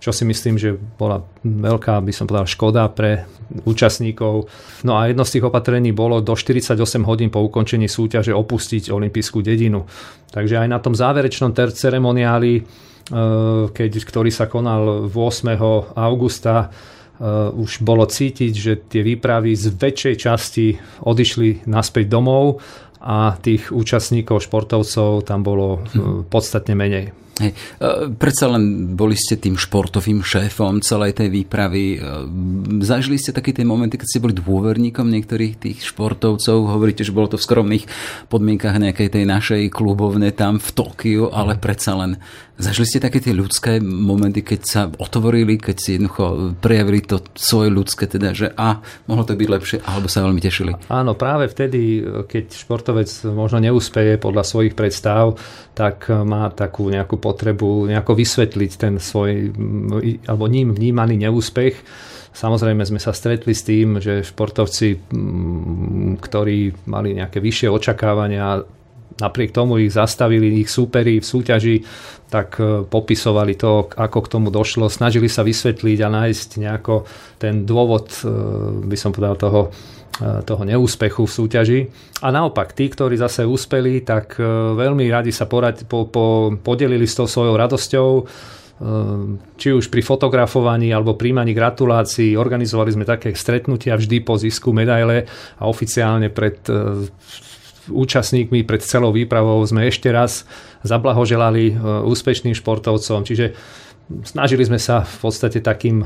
čo 0.00 0.16
si 0.16 0.24
myslím, 0.24 0.56
že 0.56 0.74
bola 0.74 1.20
veľká, 1.44 2.00
by 2.00 2.12
som 2.16 2.24
povedal, 2.24 2.48
škoda 2.48 2.88
pre 2.88 3.28
účastníkov. 3.68 4.48
No 4.88 4.96
a 4.96 5.12
jedno 5.12 5.28
z 5.28 5.36
tých 5.36 5.44
opatrení 5.44 5.92
bolo 5.92 6.24
do 6.24 6.32
48 6.32 6.80
hodín 7.04 7.28
po 7.28 7.44
ukončení 7.44 7.84
súťaže 7.84 8.32
opustiť 8.32 8.88
olympijskú 8.88 9.44
dedinu. 9.44 9.84
Takže 10.32 10.64
aj 10.64 10.68
na 10.72 10.80
tom 10.80 10.96
záverečnom 10.96 11.52
ter- 11.52 11.76
ceremoniáli, 11.76 12.54
e, 12.56 12.62
keď, 13.68 13.92
ktorý 14.08 14.32
sa 14.32 14.48
konal 14.48 15.12
8. 15.12 15.94
augusta, 15.94 16.72
Uh, 17.20 17.52
už 17.52 17.84
bolo 17.84 18.08
cítiť, 18.08 18.52
že 18.56 18.72
tie 18.88 19.04
výpravy 19.04 19.52
z 19.52 19.76
väčšej 19.76 20.14
časti 20.24 20.72
odišli 21.04 21.68
naspäť 21.68 22.08
domov 22.08 22.64
a 22.96 23.36
tých 23.36 23.68
účastníkov, 23.68 24.48
športovcov 24.48 25.28
tam 25.28 25.44
bolo 25.44 25.84
uh, 25.84 26.24
podstatne 26.24 26.72
menej. 26.72 27.12
Hej. 27.40 27.52
E, 27.56 28.12
predsa 28.12 28.52
len 28.52 28.92
boli 28.92 29.16
ste 29.16 29.40
tým 29.40 29.56
športovým 29.56 30.20
šéfom 30.20 30.84
celej 30.84 31.16
tej 31.16 31.32
výpravy. 31.32 31.84
E, 31.96 31.98
zažili 32.84 33.16
ste 33.16 33.32
také 33.32 33.56
tie 33.56 33.64
momenty, 33.64 33.96
keď 33.96 34.08
ste 34.08 34.22
boli 34.22 34.36
dôverníkom 34.36 35.08
niektorých 35.08 35.56
tých 35.56 35.78
športovcov. 35.88 36.68
Hovoríte, 36.68 37.00
že 37.00 37.16
bolo 37.16 37.32
to 37.32 37.40
v 37.40 37.46
skromných 37.48 37.84
podmienkach 38.28 38.76
nejakej 38.76 39.08
tej 39.08 39.24
našej 39.24 39.62
klubovne 39.72 40.28
tam 40.36 40.60
v 40.60 40.68
Tokiu, 40.68 41.32
ale 41.32 41.56
predsa 41.56 41.96
len 41.96 42.20
Zažili 42.60 42.86
ste 42.92 43.00
také 43.00 43.24
tie 43.24 43.32
ľudské 43.32 43.80
momenty, 43.80 44.44
keď 44.44 44.60
sa 44.60 44.82
otvorili, 44.84 45.56
keď 45.56 45.76
si 45.80 45.96
jednoducho 45.96 46.52
prejavili 46.60 47.00
to 47.00 47.24
svoje 47.32 47.72
ľudské, 47.72 48.04
teda, 48.04 48.36
že 48.36 48.52
a 48.52 48.84
mohlo 49.08 49.24
to 49.24 49.32
byť 49.32 49.48
lepšie, 49.48 49.78
alebo 49.80 50.12
sa 50.12 50.20
veľmi 50.20 50.44
tešili? 50.44 50.76
Áno, 50.92 51.16
práve 51.16 51.48
vtedy, 51.48 52.04
keď 52.04 52.52
športovec 52.52 53.08
možno 53.32 53.64
neúspeje 53.64 54.20
podľa 54.20 54.44
svojich 54.44 54.76
predstav, 54.76 55.40
tak 55.72 56.12
má 56.12 56.52
takú 56.52 56.92
nejakú 56.92 57.16
potrebu 57.30 57.86
nejako 57.86 58.18
vysvetliť 58.18 58.72
ten 58.74 58.98
svoj, 58.98 59.54
alebo 60.26 60.50
ním 60.50 60.74
vnímaný 60.74 61.22
neúspech. 61.22 61.78
Samozrejme 62.34 62.82
sme 62.82 62.98
sa 62.98 63.14
stretli 63.14 63.54
s 63.54 63.62
tým, 63.62 64.02
že 64.02 64.26
športovci, 64.26 64.98
ktorí 66.18 66.58
mali 66.90 67.08
nejaké 67.14 67.38
vyššie 67.38 67.70
očakávania, 67.70 68.66
napriek 69.18 69.50
tomu 69.50 69.82
ich 69.82 69.90
zastavili 69.90 70.62
ich 70.62 70.70
súperi 70.70 71.18
v 71.18 71.26
súťaži, 71.26 71.76
tak 72.30 72.62
e, 72.62 72.86
popisovali 72.86 73.58
to, 73.58 73.90
ako 73.90 74.18
k 74.22 74.30
tomu 74.30 74.48
došlo, 74.54 74.86
snažili 74.86 75.26
sa 75.26 75.42
vysvetliť 75.42 75.98
a 76.06 76.08
nájsť 76.08 76.48
nejako 76.62 77.04
ten 77.42 77.66
dôvod, 77.66 78.14
e, 78.22 78.30
by 78.86 78.96
som 78.96 79.10
povedal, 79.10 79.34
toho, 79.34 79.60
e, 80.22 80.46
toho 80.46 80.62
neúspechu 80.62 81.26
v 81.26 81.34
súťaži. 81.34 81.80
A 82.22 82.30
naopak, 82.30 82.70
tí, 82.72 82.86
ktorí 82.86 83.18
zase 83.18 83.42
úspeli, 83.42 84.06
tak 84.06 84.38
veľmi 84.78 85.10
radi 85.10 85.34
sa 85.34 85.50
porad, 85.50 85.82
po, 85.90 86.06
po, 86.06 86.54
podelili 86.54 87.04
s 87.04 87.18
tou 87.18 87.26
svojou 87.26 87.58
radosťou, 87.58 88.10
či 89.60 89.76
už 89.76 89.92
pri 89.92 90.00
fotografovaní 90.00 90.88
alebo 90.88 91.12
príjmaní 91.12 91.52
gratulácií. 91.52 92.32
Organizovali 92.32 92.96
sme 92.96 93.04
také 93.04 93.36
stretnutia 93.36 93.92
vždy 93.92 94.24
po 94.24 94.40
zisku 94.40 94.72
medaile 94.72 95.28
a 95.60 95.68
oficiálne 95.68 96.32
pred 96.32 96.64
účastníkmi 97.88 98.66
pred 98.68 98.84
celou 98.84 99.14
výpravou 99.14 99.62
sme 99.64 99.88
ešte 99.88 100.12
raz 100.12 100.44
zablahoželali 100.84 101.64
e, 101.72 101.74
úspešným 102.04 102.52
športovcom. 102.52 103.24
Čiže 103.24 103.56
snažili 104.26 104.66
sme 104.68 104.76
sa 104.76 105.06
v 105.06 105.16
podstate 105.22 105.64
takým 105.64 106.04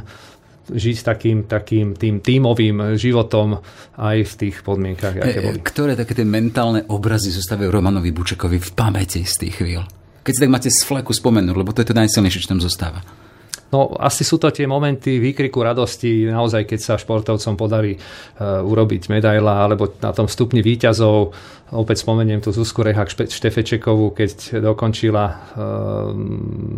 žiť 0.65 0.97
takým, 1.05 1.39
takým 1.45 1.93
tým 1.93 2.25
tímovým 2.25 2.97
životom 2.97 3.61
aj 4.01 4.17
v 4.25 4.33
tých 4.33 4.65
podmienkach, 4.65 5.13
aké 5.21 5.41
boli. 5.45 5.61
Ktoré 5.61 5.93
také 5.93 6.17
tie 6.17 6.25
mentálne 6.25 6.89
obrazy 6.89 7.29
zostávajú 7.29 7.69
Romanovi 7.69 8.09
Bučekovi 8.17 8.57
v 8.57 8.71
pamäti 8.73 9.29
z 9.29 9.45
tých 9.45 9.61
chvíľ? 9.61 9.85
Keď 10.25 10.33
si 10.33 10.41
tak 10.41 10.53
máte 10.53 10.73
z 10.73 10.81
fleku 10.81 11.13
spomenúť, 11.13 11.53
lebo 11.53 11.77
to 11.77 11.85
je 11.85 11.89
to 11.93 11.99
najsilnejšie, 12.01 12.49
čo 12.49 12.57
tam 12.57 12.65
zostáva. 12.65 13.05
No 13.75 13.91
asi 13.99 14.23
sú 14.23 14.39
to 14.39 14.55
tie 14.55 14.71
momenty 14.71 15.19
výkriku 15.19 15.59
radosti, 15.59 16.31
naozaj 16.31 16.63
keď 16.63 16.79
sa 16.79 16.95
športovcom 16.95 17.59
podarí 17.59 17.99
uh, 17.99 18.63
urobiť 18.63 19.11
medaila, 19.11 19.67
alebo 19.67 19.91
na 19.99 20.15
tom 20.15 20.31
stupni 20.31 20.63
výťazov. 20.63 21.35
Opäť 21.75 22.07
spomeniem 22.07 22.39
tú 22.39 22.55
Zuzku 22.55 22.87
Rehak 22.87 23.11
Štefečekovú, 23.11 24.15
keď 24.15 24.63
dokončila 24.63 25.27
uh, 25.27 25.35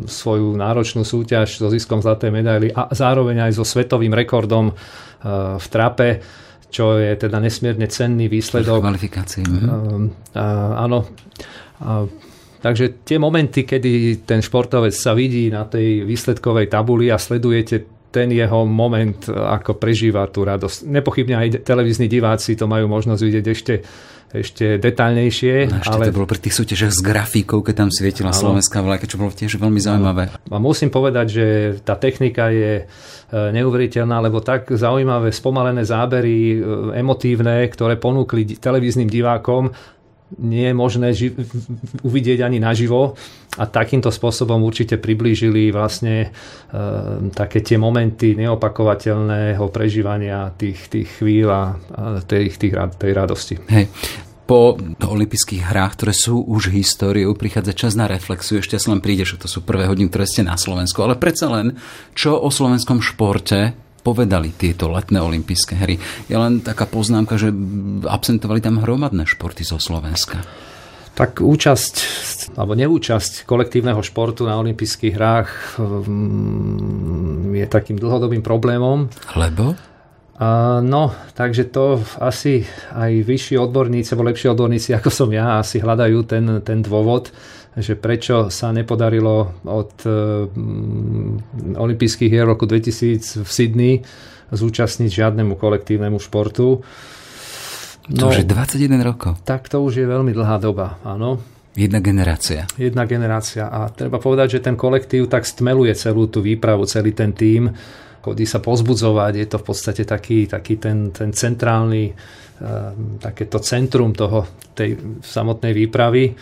svoju 0.08 0.56
náročnú 0.56 1.04
súťaž 1.04 1.60
so 1.60 1.68
ziskom 1.68 2.00
zlatej 2.00 2.32
medaily 2.32 2.72
a 2.72 2.88
zároveň 2.96 3.52
aj 3.52 3.60
so 3.60 3.64
svetovým 3.68 4.16
rekordom 4.16 4.72
uh, 4.72 5.60
v 5.60 5.66
trape 5.68 6.10
čo 6.66 6.98
je 6.98 7.14
teda 7.16 7.38
nesmierne 7.40 7.86
cenný 7.88 8.26
výsledok. 8.28 8.84
Kvalifikácii. 8.84 9.44
Uh, 9.48 10.10
áno. 10.76 11.08
Uh, 11.80 12.10
Takže 12.66 13.06
tie 13.06 13.22
momenty, 13.22 13.62
kedy 13.62 14.26
ten 14.26 14.42
športovec 14.42 14.90
sa 14.90 15.14
vidí 15.14 15.46
na 15.54 15.70
tej 15.70 16.02
výsledkovej 16.02 16.66
tabuli 16.66 17.14
a 17.14 17.16
sledujete 17.16 18.10
ten 18.10 18.26
jeho 18.34 18.66
moment, 18.66 19.30
ako 19.30 19.78
prežíva 19.78 20.26
tú 20.26 20.42
radosť. 20.42 20.90
Nepochybne 20.90 21.36
aj 21.38 21.48
televízni 21.62 22.10
diváci 22.10 22.58
to 22.58 22.66
majú 22.66 22.90
možnosť 22.90 23.22
vidieť 23.22 23.46
ešte, 23.46 23.74
ešte 24.34 24.82
detaľnejšie. 24.82 25.54
No, 25.70 25.78
ešte 25.78 25.94
ale... 25.94 26.10
to 26.10 26.16
bolo 26.18 26.26
pri 26.26 26.42
tých 26.42 26.58
súťažiach 26.58 26.90
s 26.90 27.00
grafíkou, 27.06 27.62
keď 27.62 27.86
tam 27.86 27.90
svietila 27.94 28.34
ano. 28.34 28.40
slovenská 28.42 28.82
vlajka, 28.82 29.06
čo 29.06 29.22
bolo 29.22 29.30
tiež 29.30 29.62
veľmi 29.62 29.78
zaujímavé. 29.78 30.34
A 30.50 30.58
musím 30.58 30.90
povedať, 30.90 31.26
že 31.30 31.46
tá 31.86 31.94
technika 31.94 32.50
je 32.50 32.82
e, 32.82 32.84
neuveriteľná, 33.30 34.18
lebo 34.26 34.42
tak 34.42 34.74
zaujímavé 34.74 35.30
spomalené 35.30 35.86
zábery, 35.86 36.34
e, 36.34 36.56
emotívne, 36.98 37.62
ktoré 37.70 37.94
ponúkli 37.94 38.58
televíznym 38.58 39.06
divákom, 39.06 39.70
nie 40.42 40.66
je 40.66 40.74
možné 40.74 41.14
ži- 41.14 41.38
uvidieť 42.02 42.42
ani 42.42 42.58
naživo 42.58 43.14
a 43.56 43.64
takýmto 43.64 44.10
spôsobom 44.10 44.58
určite 44.66 44.98
priblížili 44.98 45.70
vlastne 45.70 46.16
e, 46.26 46.78
také 47.30 47.62
tie 47.62 47.78
momenty 47.78 48.34
neopakovateľného 48.34 49.64
prežívania 49.70 50.50
tých, 50.58 50.90
tých 50.90 51.08
chvíľ 51.22 51.48
a 51.48 51.62
tej, 52.26 52.52
tých, 52.58 52.74
tej 52.74 53.12
radosti. 53.14 53.54
Hej. 53.70 53.86
Po 54.46 54.78
olympijských 55.02 55.74
hrách, 55.74 55.98
ktoré 55.98 56.14
sú 56.14 56.38
už 56.38 56.70
históriou, 56.70 57.34
prichádza 57.34 57.74
čas 57.74 57.92
na 57.98 58.06
reflexiu. 58.06 58.62
Ešte 58.62 58.78
len 58.86 59.02
príde, 59.02 59.26
že 59.26 59.42
to 59.42 59.50
sú 59.50 59.66
prvé 59.66 59.90
hodiny, 59.90 60.06
ktoré 60.06 60.22
ste 60.22 60.46
na 60.46 60.54
Slovensku. 60.54 61.02
Ale 61.02 61.18
predsa 61.18 61.50
len, 61.50 61.74
čo 62.14 62.38
o 62.38 62.46
slovenskom 62.46 63.02
športe 63.02 63.85
povedali 64.06 64.54
tieto 64.54 64.86
letné 64.86 65.18
olympijské 65.18 65.74
hry. 65.74 65.98
Je 66.30 66.36
len 66.38 66.62
taká 66.62 66.86
poznámka, 66.86 67.34
že 67.34 67.50
absentovali 68.06 68.62
tam 68.62 68.78
hromadné 68.78 69.26
športy 69.26 69.66
zo 69.66 69.82
Slovenska. 69.82 70.46
Tak 71.18 71.42
účasť 71.42 71.94
alebo 72.54 72.78
neúčasť 72.78 73.42
kolektívneho 73.42 73.98
športu 74.06 74.46
na 74.46 74.54
olympijských 74.62 75.14
hrách 75.16 75.50
mm, 75.80 77.56
je 77.56 77.66
takým 77.66 77.98
dlhodobým 77.98 78.46
problémom. 78.46 79.10
Lebo? 79.34 79.74
No, 80.84 81.16
takže 81.32 81.72
to 81.72 81.96
asi 82.20 82.68
aj 82.92 83.24
vyšší 83.24 83.56
odborníci, 83.56 84.12
alebo 84.12 84.28
lepší 84.28 84.52
odborníci 84.52 84.92
ako 84.92 85.08
som 85.08 85.32
ja, 85.32 85.64
asi 85.64 85.80
hľadajú 85.80 86.18
ten, 86.28 86.60
ten 86.60 86.84
dôvod 86.84 87.32
že 87.76 87.92
prečo 87.92 88.48
sa 88.48 88.72
nepodarilo 88.72 89.60
od 89.68 89.92
um, 90.08 91.36
olympijských 91.76 92.32
hier 92.32 92.48
roku 92.48 92.64
2000 92.64 93.44
v 93.44 93.50
Sydney 93.52 93.94
zúčastniť 94.48 95.10
žiadnemu 95.12 95.60
kolektívnemu 95.60 96.16
športu. 96.16 96.80
No, 98.08 98.16
to 98.16 98.32
už 98.32 98.46
je 98.46 98.48
21 98.48 98.96
rokov. 99.04 99.36
Tak 99.44 99.68
to 99.68 99.84
už 99.84 100.00
je 100.00 100.06
veľmi 100.08 100.32
dlhá 100.32 100.56
doba, 100.56 100.96
áno. 101.04 101.42
Jedna 101.76 102.00
generácia. 102.00 102.64
Jedna 102.80 103.04
generácia. 103.04 103.68
A 103.68 103.92
treba 103.92 104.16
povedať, 104.16 104.56
že 104.56 104.64
ten 104.64 104.78
kolektív 104.78 105.28
tak 105.28 105.44
stmeluje 105.44 105.92
celú 105.92 106.32
tú 106.32 106.40
výpravu, 106.40 106.88
celý 106.88 107.12
ten 107.12 107.36
tím. 107.36 107.68
Chodí 108.24 108.48
sa 108.48 108.64
pozbudzovať, 108.64 109.32
je 109.36 109.46
to 109.52 109.56
v 109.60 109.66
podstate 109.66 110.02
taký, 110.08 110.48
taký 110.48 110.80
ten, 110.80 111.12
ten 111.12 111.36
centrálny, 111.36 112.08
uh, 112.08 112.96
takéto 113.20 113.60
centrum 113.60 114.16
toho, 114.16 114.64
tej 114.72 115.20
samotnej 115.20 115.76
výpravy 115.76 116.32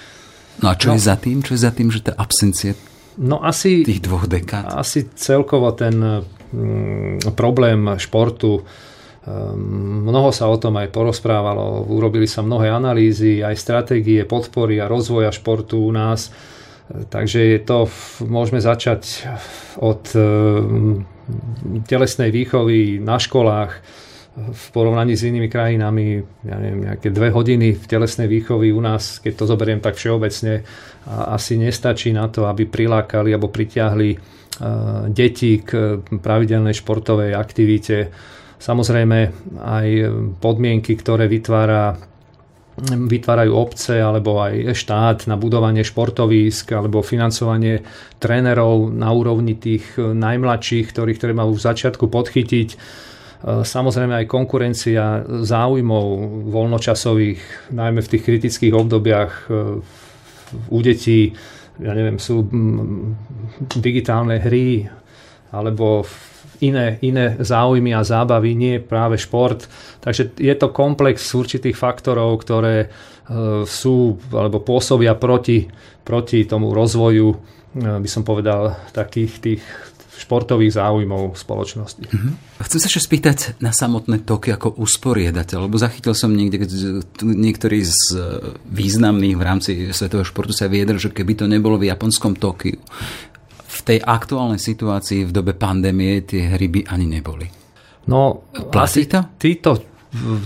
No 0.62 0.70
a 0.70 0.74
čo 0.78 0.92
no, 0.92 0.94
je 0.94 1.02
za 1.02 1.16
tým? 1.18 1.42
Čo 1.42 1.58
je 1.58 1.60
za 1.64 1.72
tým, 1.74 1.88
že 1.90 2.04
tá 2.04 2.12
absencie 2.14 2.78
no 3.18 3.42
asi, 3.42 3.86
tých 3.86 4.02
dvoch 4.02 4.26
dekád? 4.26 4.74
Asi 4.74 5.06
celkovo 5.14 5.70
ten 5.74 5.94
mm, 5.94 7.34
problém 7.34 7.94
športu 7.98 8.62
mm, 8.62 10.04
Mnoho 10.04 10.30
sa 10.34 10.50
o 10.50 10.56
tom 10.60 10.76
aj 10.76 10.92
porozprávalo, 10.92 11.88
urobili 11.88 12.28
sa 12.28 12.44
mnohé 12.44 12.68
analýzy, 12.68 13.40
aj 13.40 13.56
stratégie 13.56 14.22
podpory 14.28 14.78
a 14.82 14.90
rozvoja 14.90 15.32
športu 15.32 15.80
u 15.80 15.92
nás. 15.94 16.28
Takže 16.84 17.56
je 17.56 17.60
to, 17.64 17.88
môžeme 18.28 18.60
začať 18.60 19.24
od 19.80 20.04
mm, 20.12 20.94
telesnej 21.88 22.28
výchovy 22.28 23.00
na 23.00 23.16
školách, 23.16 23.80
v 24.34 24.64
porovnaní 24.74 25.14
s 25.14 25.22
inými 25.30 25.46
krajinami, 25.46 26.18
ja 26.42 26.58
neviem, 26.58 26.90
nejaké 26.90 27.14
dve 27.14 27.30
hodiny 27.30 27.78
v 27.78 27.84
telesnej 27.86 28.26
výchovy 28.26 28.74
u 28.74 28.82
nás, 28.82 29.22
keď 29.22 29.32
to 29.38 29.44
zoberiem 29.46 29.78
tak 29.78 29.94
všeobecne, 29.94 30.66
asi 31.06 31.54
nestačí 31.54 32.10
na 32.10 32.26
to, 32.26 32.50
aby 32.50 32.66
prilákali 32.66 33.30
alebo 33.30 33.54
pritiahli 33.54 34.18
deti 35.14 35.62
k 35.62 36.02
pravidelnej 36.02 36.74
športovej 36.74 37.30
aktivite. 37.30 38.10
Samozrejme 38.58 39.18
aj 39.62 39.86
podmienky, 40.42 40.98
ktoré 40.98 41.30
vytvára 41.30 41.94
vytvárajú 42.90 43.54
obce 43.54 44.02
alebo 44.02 44.42
aj 44.42 44.74
štát 44.74 45.30
na 45.30 45.38
budovanie 45.38 45.86
športovísk 45.86 46.74
alebo 46.74 47.06
financovanie 47.06 47.86
trénerov 48.18 48.90
na 48.90 49.14
úrovni 49.14 49.54
tých 49.54 49.94
najmladších, 49.94 50.90
ktorých 50.90 51.22
treba 51.22 51.46
už 51.46 51.62
v 51.62 51.66
začiatku 51.70 52.10
podchytiť. 52.10 52.68
Samozrejme 53.44 54.24
aj 54.24 54.32
konkurencia 54.32 55.20
záujmov 55.28 56.06
voľnočasových, 56.48 57.70
najmä 57.76 58.00
v 58.00 58.10
tých 58.16 58.24
kritických 58.24 58.72
obdobiach 58.72 59.52
u 60.72 60.78
detí, 60.80 61.36
ja 61.76 61.92
neviem, 61.92 62.16
sú 62.16 62.46
digitálne 63.76 64.40
hry 64.40 64.88
alebo 65.52 66.08
iné, 66.64 66.98
iné 67.02 67.36
záujmy 67.38 67.94
a 67.94 68.06
zábavy, 68.06 68.54
nie 68.54 68.78
práve 68.78 69.18
šport. 69.18 69.66
Takže 70.00 70.38
je 70.38 70.54
to 70.54 70.70
komplex 70.70 71.26
určitých 71.34 71.74
faktorov, 71.74 72.40
ktoré 72.42 72.76
e, 72.80 72.88
sú 73.66 74.18
alebo 74.30 74.62
pôsobia 74.62 75.18
proti, 75.18 75.66
proti 76.06 76.46
tomu 76.46 76.70
rozvoju, 76.72 77.28
e, 77.30 77.36
by 78.00 78.08
som 78.08 78.22
povedal, 78.22 78.78
takých 78.94 79.32
tých 79.42 79.62
športových 80.14 80.78
záujmov 80.78 81.34
spoločnosti. 81.34 82.04
Uh-huh. 82.06 82.32
Chcem 82.62 82.78
sa 82.78 82.86
ešte 82.86 83.02
spýtať 83.02 83.38
na 83.58 83.74
samotné 83.74 84.22
toky 84.22 84.54
ako 84.54 84.78
usporiadateľ, 84.78 85.66
lebo 85.66 85.76
zachytil 85.76 86.14
som 86.14 86.30
niekde, 86.30 86.64
niektorý 87.20 87.82
z 87.82 87.98
e, 88.14 88.20
významných 88.70 89.36
v 89.36 89.42
rámci 89.42 89.70
svetového 89.90 90.26
športu 90.26 90.54
sa 90.54 90.70
viedel, 90.70 90.96
že 91.02 91.10
keby 91.10 91.34
to 91.34 91.50
nebolo 91.50 91.76
v 91.76 91.90
japonskom 91.90 92.38
Tokiu, 92.38 92.78
v 93.64 93.80
tej 93.82 93.98
aktuálnej 94.00 94.62
situácii 94.62 95.26
v 95.26 95.34
dobe 95.34 95.52
pandémie 95.58 96.22
tie 96.22 96.54
hry 96.54 96.70
by 96.70 96.80
ani 96.94 97.06
neboli. 97.10 97.46
No, 98.06 98.52
Platí 98.70 99.10
to? 99.10 99.34
Týto, 99.34 99.70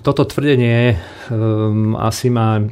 toto 0.00 0.22
tvrdenie 0.24 0.96
um, 1.28 1.92
asi 1.98 2.32
má 2.32 2.62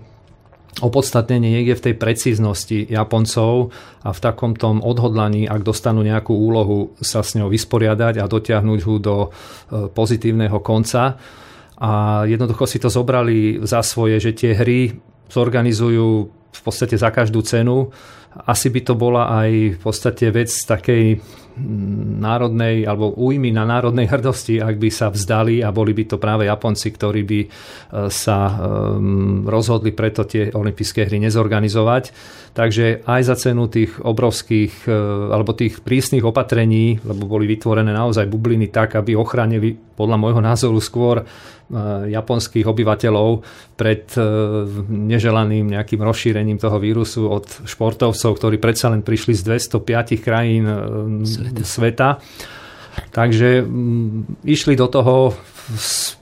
opodstatnenie 0.85 1.49
niekde 1.49 1.75
v 1.77 1.85
tej 1.91 1.95
precíznosti 1.97 2.85
Japoncov 2.89 3.73
a 4.05 4.13
v 4.13 4.21
takom 4.21 4.53
tom 4.53 4.85
odhodlaní, 4.85 5.49
ak 5.49 5.65
dostanú 5.65 6.05
nejakú 6.05 6.37
úlohu, 6.37 6.93
sa 7.01 7.25
s 7.25 7.33
ňou 7.37 7.49
vysporiadať 7.49 8.21
a 8.21 8.29
dotiahnuť 8.29 8.81
ho 8.85 8.95
do 9.01 9.17
e, 9.25 9.29
pozitívneho 9.89 10.61
konca. 10.61 11.17
A 11.81 12.25
jednoducho 12.29 12.69
si 12.69 12.77
to 12.77 12.93
zobrali 12.93 13.65
za 13.65 13.81
svoje, 13.81 14.21
že 14.21 14.37
tie 14.37 14.53
hry 14.53 14.93
zorganizujú 15.33 16.09
v 16.29 16.61
podstate 16.61 16.97
za 16.97 17.13
každú 17.13 17.45
cenu 17.45 17.93
asi 18.45 18.69
by 18.69 18.81
to 18.85 18.93
bola 18.93 19.33
aj 19.33 19.51
v 19.77 19.79
podstate 19.81 20.29
vec 20.29 20.53
takej 20.53 21.25
národnej 22.21 22.85
alebo 22.85 23.17
újmy 23.17 23.49
na 23.49 23.65
národnej 23.65 24.05
hrdosti, 24.05 24.61
ak 24.61 24.77
by 24.77 24.91
sa 24.93 25.09
vzdali 25.09 25.65
a 25.65 25.73
boli 25.73 25.97
by 25.97 26.05
to 26.05 26.17
práve 26.21 26.45
Japonci, 26.45 26.93
ktorí 26.93 27.23
by 27.25 27.41
e, 27.41 27.49
sa 28.13 28.39
um, 28.53 29.49
rozhodli 29.49 29.97
preto 29.97 30.29
tie 30.29 30.53
olympijské 30.53 31.09
hry 31.09 31.17
nezorganizovať. 31.25 32.13
Takže 32.53 33.09
aj 33.09 33.23
za 33.25 33.37
cenu 33.41 33.73
tých 33.73 33.97
obrovských 34.01 34.85
e, 34.85 34.93
alebo 35.33 35.57
tých 35.57 35.81
prísnych 35.81 36.25
opatrení, 36.25 37.01
lebo 37.01 37.25
boli 37.25 37.49
vytvorené 37.49 37.93
naozaj 37.93 38.29
bubliny 38.29 38.69
tak, 38.69 38.97
aby 38.97 39.17
ochránili 39.17 39.86
podľa 39.97 40.17
môjho 40.21 40.45
názoru 40.45 40.79
skôr 40.79 41.25
Eh, 41.67 42.15
japonských 42.15 42.63
obyvateľov 42.63 43.43
pred 43.75 44.07
eh, 44.15 44.23
neželaným 44.87 45.75
nejakým 45.75 45.99
rozšírením 45.99 46.63
toho 46.63 46.79
vírusu 46.79 47.27
od 47.27 47.43
športovcov, 47.67 48.39
ktorí 48.39 48.63
predsa 48.63 48.87
len 48.87 49.03
prišli 49.03 49.35
z 49.35 49.67
205 49.75 50.15
krajín 50.23 50.63
eh, 50.63 50.79
sveta. 51.27 51.67
sveta. 51.67 52.09
Takže 53.11 53.67
išli 54.47 54.79
do 54.79 54.87
toho 54.87 55.35
s 55.75 56.15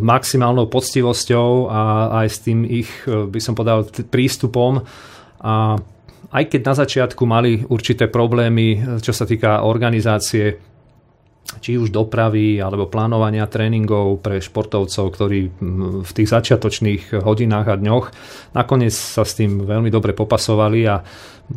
maximálnou 0.00 0.72
poctivosťou 0.72 1.68
a 1.68 1.80
aj 2.24 2.26
s 2.32 2.38
tým 2.48 2.64
ich, 2.64 2.88
by 3.04 3.38
som 3.44 3.52
povedal, 3.52 3.86
prístupom 4.08 4.82
a 5.44 5.76
aj 6.32 6.44
keď 6.48 6.60
na 6.64 6.74
začiatku 6.74 7.22
mali 7.22 7.62
určité 7.70 8.10
problémy, 8.10 8.98
čo 8.98 9.14
sa 9.14 9.28
týka 9.28 9.62
organizácie 9.62 10.58
či 11.58 11.80
už 11.80 11.88
dopravy 11.88 12.60
alebo 12.60 12.86
plánovania 12.86 13.48
tréningov 13.48 14.20
pre 14.20 14.38
športovcov, 14.38 15.04
ktorí 15.08 15.40
v 16.04 16.10
tých 16.12 16.28
začiatočných 16.28 17.24
hodinách 17.24 17.66
a 17.72 17.80
dňoch 17.80 18.06
nakoniec 18.52 18.92
sa 18.92 19.24
s 19.24 19.36
tým 19.36 19.64
veľmi 19.64 19.88
dobre 19.88 20.12
popasovali 20.12 20.80
a 20.84 21.00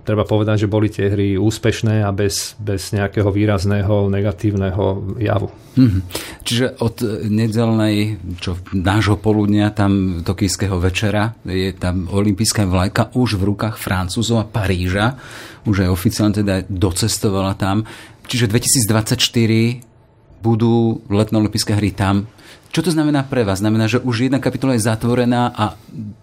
treba 0.07 0.23
povedať, 0.23 0.65
že 0.65 0.71
boli 0.71 0.87
tie 0.87 1.11
hry 1.11 1.35
úspešné 1.35 2.07
a 2.07 2.15
bez, 2.15 2.55
bez 2.55 2.95
nejakého 2.95 3.27
výrazného 3.27 4.07
negatívneho 4.07 5.19
javu. 5.19 5.51
Mm-hmm. 5.75 6.01
Čiže 6.47 6.65
od 6.79 6.95
nedelnej, 7.27 8.15
čo 8.39 8.55
nášho 8.71 9.19
poludnia, 9.19 9.75
tam 9.75 10.23
tokijského 10.23 10.79
večera, 10.79 11.35
je 11.43 11.75
tam 11.75 12.07
olimpijská 12.07 12.63
vlajka 12.63 13.11
už 13.19 13.35
v 13.35 13.51
rukách 13.51 13.75
Francúzov 13.75 14.39
a 14.39 14.47
Paríža, 14.47 15.19
už 15.67 15.83
aj 15.83 15.89
oficiálne 15.91 16.39
teda 16.39 16.63
docestovala 16.71 17.59
tam. 17.59 17.83
Čiže 18.27 18.49
2024 18.49 19.17
budú 20.41 21.05
letné 21.07 21.35
olympijské 21.37 21.77
hry 21.77 21.93
tam. 21.93 22.25
Čo 22.71 22.87
to 22.87 22.91
znamená 22.95 23.27
pre 23.27 23.43
vás? 23.43 23.59
Znamená, 23.59 23.91
že 23.91 23.99
už 23.99 24.31
jedna 24.31 24.39
kapitola 24.39 24.79
je 24.79 24.87
zatvorená 24.87 25.51
a 25.51 25.75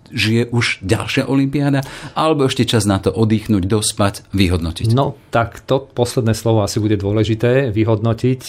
žije 0.08 0.48
už 0.48 0.80
ďalšia 0.80 1.28
olympiáda? 1.28 1.84
Alebo 2.16 2.48
ešte 2.48 2.64
čas 2.64 2.88
na 2.88 2.96
to 2.96 3.12
oddychnúť, 3.12 3.68
dospať, 3.68 4.24
vyhodnotiť? 4.32 4.96
No, 4.96 5.20
tak 5.28 5.60
to 5.60 5.84
posledné 5.84 6.32
slovo 6.32 6.64
asi 6.64 6.80
bude 6.80 6.96
dôležité. 6.96 7.68
Vyhodnotiť 7.68 8.40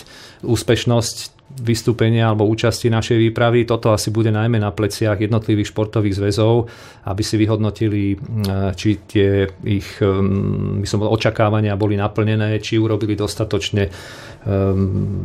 úspešnosť 0.47 1.38
vystúpenia 1.49 2.29
alebo 2.29 2.45
účasti 2.45 2.93
našej 2.93 3.17
výpravy. 3.17 3.65
Toto 3.65 3.89
asi 3.89 4.13
bude 4.13 4.29
najmä 4.29 4.61
na 4.61 4.69
pleciach 4.69 5.17
jednotlivých 5.17 5.73
športových 5.73 6.17
zväzov, 6.21 6.69
aby 7.09 7.23
si 7.25 7.35
vyhodnotili, 7.41 8.13
či 8.77 8.89
tie 9.09 9.49
ich 9.65 9.97
by 9.99 10.85
som 10.85 11.01
bol, 11.01 11.09
očakávania 11.09 11.73
boli 11.73 11.97
naplnené, 11.97 12.61
či 12.61 12.77
urobili 12.77 13.17
dostatočne 13.17 13.89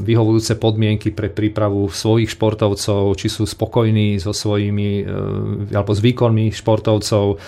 vyhovujúce 0.01 0.59
podmienky 0.59 1.13
pre 1.13 1.29
prípravu 1.31 1.87
svojich 1.93 2.35
športovcov, 2.35 3.15
či 3.15 3.29
sú 3.29 3.45
spokojní 3.45 4.19
so 4.19 4.33
svojimi 4.33 5.07
alebo 5.71 5.93
s 5.93 6.01
výkonmi 6.01 6.51
športovcov, 6.51 7.39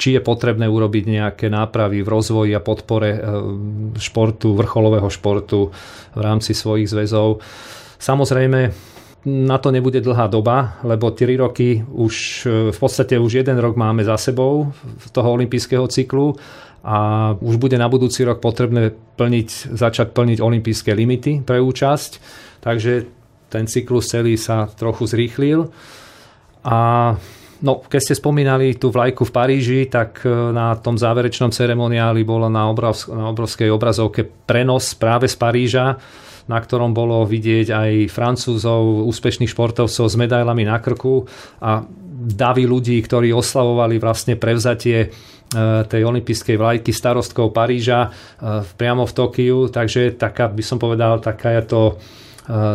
či 0.00 0.16
je 0.16 0.24
potrebné 0.24 0.64
urobiť 0.64 1.04
nejaké 1.04 1.52
nápravy 1.52 2.00
v 2.00 2.08
rozvoji 2.08 2.56
a 2.56 2.64
podpore 2.64 3.20
športu, 4.00 4.56
vrcholového 4.56 5.12
športu 5.12 5.68
v 6.16 6.20
rámci 6.24 6.56
svojich 6.56 6.88
zväzov. 6.88 7.44
Samozrejme, 8.00 8.60
na 9.28 9.60
to 9.60 9.68
nebude 9.68 10.00
dlhá 10.00 10.32
doba, 10.32 10.80
lebo 10.80 11.12
3 11.12 11.36
roky 11.36 11.84
už 11.84 12.14
v 12.72 12.78
podstate 12.80 13.20
už 13.20 13.44
jeden 13.44 13.60
rok 13.60 13.76
máme 13.76 14.00
za 14.00 14.16
sebou 14.16 14.72
toho 15.12 15.36
olympijského 15.36 15.84
cyklu 15.92 16.32
a 16.80 16.96
už 17.36 17.60
bude 17.60 17.76
na 17.76 17.84
budúci 17.92 18.24
rok 18.24 18.40
potrebné 18.40 18.96
plniť, 19.20 19.76
začať 19.76 20.16
plniť 20.16 20.40
olympijské 20.40 20.96
limity 20.96 21.44
pre 21.44 21.60
účasť. 21.60 22.10
Takže 22.64 22.92
ten 23.52 23.68
cyklus 23.68 24.08
celý 24.08 24.40
sa 24.40 24.64
trochu 24.64 25.04
zrýchlil. 25.04 25.68
A 26.64 27.12
no, 27.60 27.84
keď 27.84 28.00
ste 28.00 28.14
spomínali 28.16 28.76
tú 28.76 28.88
vlajku 28.88 29.28
v 29.28 29.32
Paríži, 29.32 29.80
tak 29.86 30.24
e, 30.24 30.28
na 30.30 30.76
tom 30.76 30.96
záverečnom 30.96 31.52
ceremoniáli 31.52 32.24
bolo 32.24 32.48
na, 32.48 32.68
obrovsk- 32.68 33.12
na 33.12 33.30
obrovskej 33.30 33.68
obrazovke 33.68 34.24
prenos 34.24 34.96
práve 34.96 35.28
z 35.28 35.36
Paríža 35.36 35.86
na 36.50 36.58
ktorom 36.58 36.90
bolo 36.90 37.22
vidieť 37.22 37.70
aj 37.70 37.90
Francúzov, 38.10 39.06
úspešných 39.06 39.46
športovcov 39.54 40.10
s 40.10 40.18
medailami 40.18 40.66
na 40.66 40.82
krku 40.82 41.22
a 41.62 41.86
davy 42.26 42.66
ľudí, 42.66 42.98
ktorí 42.98 43.30
oslavovali 43.30 44.02
vlastne 44.02 44.34
prevzatie 44.34 44.98
e, 45.06 45.08
tej 45.86 46.02
olympijskej 46.02 46.58
vlajky 46.58 46.90
starostkov 46.90 47.54
Paríža 47.54 48.10
e, 48.10 48.66
priamo 48.66 49.06
v 49.06 49.14
Tokiu, 49.14 49.70
takže 49.70 50.18
taká 50.18 50.50
by 50.50 50.64
som 50.66 50.82
povedal, 50.82 51.22
taká 51.22 51.54
je 51.60 51.64
to, 51.70 51.82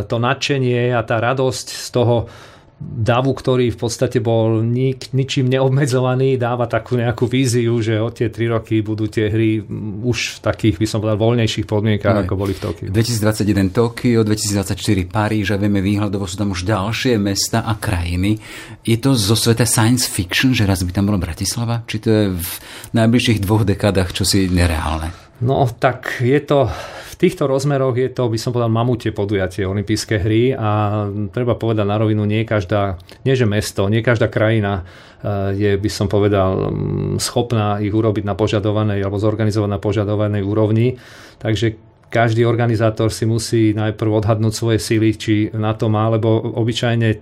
to 0.08 0.18
nadšenie 0.24 0.96
a 0.96 1.04
tá 1.04 1.20
radosť 1.20 1.68
z 1.68 1.88
toho 1.92 2.32
davu, 2.80 3.32
ktorý 3.32 3.72
v 3.72 3.80
podstate 3.80 4.20
bol 4.20 4.60
nik, 4.60 5.16
ničím 5.16 5.48
neobmedzovaný, 5.48 6.36
dáva 6.36 6.68
takú 6.68 7.00
nejakú 7.00 7.24
víziu, 7.24 7.80
že 7.80 7.96
od 8.04 8.12
tie 8.20 8.28
tri 8.28 8.52
roky 8.52 8.84
budú 8.84 9.08
tie 9.08 9.32
hry 9.32 9.64
už 10.04 10.40
v 10.40 10.40
takých, 10.44 10.76
by 10.84 10.88
som 10.88 11.00
povedal, 11.00 11.20
voľnejších 11.24 11.66
podmienkach, 11.66 12.28
ako 12.28 12.36
boli 12.36 12.52
v 12.52 12.62
Tokiu. 12.62 12.88
2021 12.92 13.72
Tokio, 13.72 14.28
2024 14.28 14.76
Paríž 15.08 15.56
a 15.56 15.58
vieme 15.58 15.80
výhľadovo 15.80 16.28
sú 16.28 16.36
tam 16.36 16.52
už 16.52 16.68
ďalšie 16.68 17.16
mesta 17.16 17.64
a 17.64 17.80
krajiny. 17.80 18.44
Je 18.84 19.00
to 19.00 19.16
zo 19.16 19.40
sveta 19.40 19.64
science 19.64 20.12
fiction, 20.12 20.52
že 20.52 20.68
raz 20.68 20.84
by 20.84 20.92
tam 20.92 21.08
bola 21.08 21.20
Bratislava? 21.20 21.88
Či 21.88 21.98
to 22.04 22.08
je 22.12 22.24
v 22.36 22.50
najbližších 22.92 23.40
dvoch 23.40 23.64
dekádach 23.64 24.12
čosi 24.12 24.52
nereálne? 24.52 25.25
No, 25.44 25.68
tak 25.68 26.24
je 26.24 26.40
to 26.40 26.72
v 27.16 27.16
týchto 27.20 27.48
rozmeroch 27.48 27.96
je 27.96 28.12
to, 28.12 28.28
by 28.28 28.36
som 28.36 28.52
povedal, 28.52 28.72
mamutie 28.72 29.16
podujatie 29.16 29.64
olympijské 29.64 30.20
hry 30.20 30.52
a 30.52 31.04
treba 31.32 31.56
povedať 31.56 31.88
na 31.88 31.96
rovinu, 31.96 32.28
nie 32.28 32.44
každá, 32.44 33.00
nie 33.24 33.40
že 33.40 33.48
mesto, 33.48 33.88
nie 33.88 34.04
každá 34.04 34.28
krajina 34.28 34.84
eh, 35.24 35.56
je, 35.56 35.72
by 35.80 35.90
som 35.92 36.12
povedal, 36.12 36.76
schopná 37.20 37.80
ich 37.80 37.92
urobiť 37.92 38.28
na 38.28 38.36
požadovanej 38.36 39.00
alebo 39.00 39.16
zorganizovať 39.16 39.70
na 39.72 39.80
požadovanej 39.80 40.44
úrovni. 40.44 41.00
Takže 41.40 41.80
každý 42.12 42.48
organizátor 42.48 43.12
si 43.12 43.28
musí 43.28 43.76
najprv 43.76 44.24
odhadnúť 44.24 44.54
svoje 44.56 44.80
sily, 44.80 45.16
či 45.16 45.34
na 45.56 45.76
to 45.76 45.92
má, 45.92 46.08
lebo 46.12 46.32
obyčajne 46.56 47.20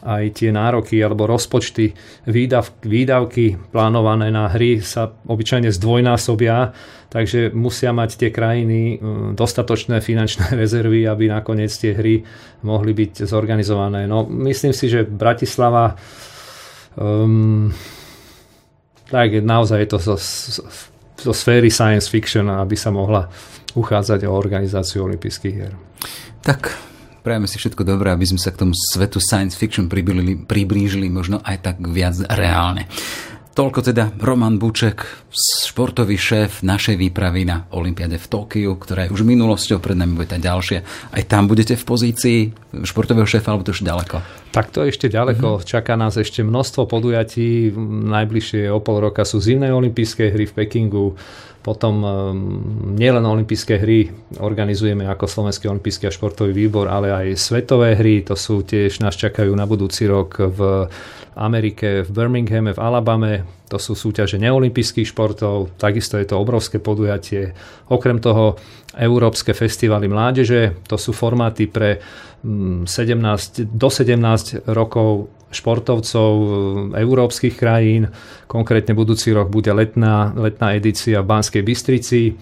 aj 0.00 0.40
tie 0.40 0.50
nároky 0.52 0.96
alebo 1.00 1.28
rozpočty, 1.28 1.92
výdav, 2.24 2.72
výdavky 2.80 3.56
plánované 3.72 4.32
na 4.32 4.48
hry 4.48 4.80
sa 4.80 5.12
obyčajne 5.12 5.68
zdvojnásobia, 5.68 6.72
takže 7.12 7.52
musia 7.52 7.92
mať 7.92 8.10
tie 8.16 8.30
krajiny 8.32 8.96
mm, 8.96 9.36
dostatočné 9.36 10.00
finančné 10.00 10.54
rezervy, 10.60 11.04
aby 11.04 11.28
nakoniec 11.28 11.70
tie 11.70 11.92
hry 11.92 12.24
mohli 12.64 12.92
byť 12.96 13.28
zorganizované. 13.28 14.08
No, 14.08 14.24
myslím 14.24 14.72
si, 14.72 14.88
že 14.88 15.04
Bratislava 15.04 15.96
um, 16.96 17.68
tak 19.10 19.42
naozaj 19.42 19.78
je 19.84 19.88
to 19.90 19.98
zo, 19.98 20.16
zo 21.18 21.32
sféry 21.34 21.68
science 21.68 22.06
fiction, 22.06 22.46
aby 22.46 22.78
sa 22.78 22.94
mohla 22.94 23.26
uchádzať 23.74 24.26
o 24.26 24.32
organizáciu 24.34 25.04
olympijských 25.04 25.54
hier. 25.54 25.74
Tak 26.46 26.89
Prajeme 27.20 27.44
si 27.44 27.60
všetko 27.60 27.84
dobré, 27.84 28.16
aby 28.16 28.24
sme 28.24 28.40
sa 28.40 28.48
k 28.48 28.64
tomu 28.64 28.72
svetu 28.72 29.20
science 29.20 29.52
fiction 29.52 29.92
priblížili, 29.92 30.48
priblížili 30.48 31.12
možno 31.12 31.44
aj 31.44 31.56
tak 31.60 31.76
viac 31.84 32.16
reálne. 32.32 32.88
Toľko 33.50 33.82
teda 33.82 34.14
Roman 34.22 34.62
Buček, 34.62 35.04
športový 35.66 36.14
šéf 36.14 36.62
našej 36.62 36.96
výpravy 36.96 37.44
na 37.44 37.66
Olympiade 37.74 38.16
v 38.16 38.24
Tokiu, 38.30 38.78
ktorá 38.78 39.04
je 39.04 39.12
už 39.12 39.26
minulosťou, 39.26 39.82
pred 39.82 39.98
nami 39.98 40.16
bude 40.16 40.30
tá 40.30 40.38
ďalšia. 40.38 40.80
Aj 41.10 41.22
tam 41.26 41.50
budete 41.50 41.74
v 41.74 41.84
pozícii 41.84 42.38
športového 42.86 43.26
šéfa, 43.26 43.50
alebo 43.50 43.66
to 43.66 43.74
už 43.74 43.82
ďaleko? 43.82 44.22
Tak 44.54 44.70
to 44.70 44.86
ešte 44.86 45.10
ďaleko. 45.10 45.60
Mm-hmm. 45.60 45.66
Čaká 45.66 45.98
nás 45.98 46.14
ešte 46.16 46.46
množstvo 46.46 46.86
podujatí. 46.86 47.74
Najbližšie 48.08 48.70
o 48.70 48.78
pol 48.80 49.02
roka 49.02 49.26
sú 49.26 49.42
zimné 49.42 49.74
olympijské 49.74 50.30
hry 50.30 50.46
v 50.46 50.54
Pekingu 50.54 51.18
potom 51.60 51.94
ehm, 52.00 52.10
nielen 52.96 53.20
olympijské 53.20 53.76
hry 53.76 54.08
organizujeme 54.40 55.04
ako 55.04 55.28
Slovenský 55.28 55.68
olympijský 55.68 56.08
a 56.08 56.14
športový 56.14 56.56
výbor, 56.56 56.88
ale 56.88 57.12
aj 57.12 57.26
svetové 57.36 57.92
hry, 57.96 58.24
to 58.24 58.32
sú 58.32 58.64
tiež 58.64 59.04
nás 59.04 59.16
čakajú 59.16 59.52
na 59.52 59.68
budúci 59.68 60.08
rok 60.08 60.40
v 60.40 60.88
Amerike, 61.36 62.02
v 62.02 62.10
Birminghame, 62.10 62.72
v 62.72 62.80
Alabame, 62.80 63.32
to 63.70 63.78
sú 63.78 63.94
súťaže 63.94 64.40
neolimpijských 64.42 65.14
športov, 65.14 65.78
takisto 65.78 66.18
je 66.18 66.26
to 66.26 66.40
obrovské 66.40 66.82
podujatie. 66.82 67.54
Okrem 67.86 68.18
toho 68.18 68.58
Európske 68.98 69.54
festivaly 69.54 70.10
mládeže, 70.10 70.82
to 70.90 70.98
sú 70.98 71.14
formáty 71.14 71.70
pre 71.70 72.02
17, 72.42 72.88
mm, 72.90 73.76
do 73.76 73.88
17 73.92 74.66
rokov 74.74 75.30
športovcov 75.50 76.32
e, 76.32 76.48
európskych 77.02 77.54
krajín. 77.58 78.10
Konkrétne 78.46 78.94
budúci 78.94 79.34
rok 79.34 79.50
bude 79.50 79.70
letná, 79.74 80.34
letná 80.34 80.78
edícia 80.78 81.20
v 81.20 81.30
Banskej 81.30 81.62
Bystrici. 81.66 82.22
E, 82.30 82.34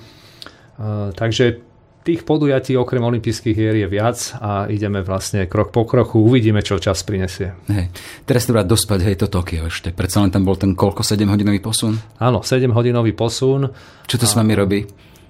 takže 1.17 1.69
tých 2.09 2.25
podujatí 2.25 2.73
okrem 2.73 3.05
olympijských 3.05 3.53
hier 3.53 3.77
je 3.85 3.89
viac 3.91 4.17
a 4.41 4.65
ideme 4.73 5.05
vlastne 5.05 5.45
krok 5.45 5.69
po 5.69 5.85
kroku, 5.85 6.25
uvidíme, 6.25 6.65
čo 6.65 6.81
čas 6.81 7.05
prinesie. 7.05 7.53
Hej. 7.69 7.93
Teraz 8.25 8.49
treba 8.49 8.65
dospať, 8.65 9.05
hej, 9.05 9.17
to 9.21 9.29
Tokio 9.29 9.69
ešte. 9.69 9.93
Predsa 9.93 10.25
len 10.25 10.33
tam 10.33 10.49
bol 10.49 10.57
ten 10.57 10.73
koľko, 10.73 11.05
7-hodinový 11.05 11.61
posun? 11.61 12.01
Áno, 12.17 12.41
7-hodinový 12.41 13.13
posun. 13.13 13.69
Čo 14.09 14.17
to 14.17 14.25
a... 14.25 14.31
s 14.31 14.35
vami 14.41 14.53
robí? 14.57 14.81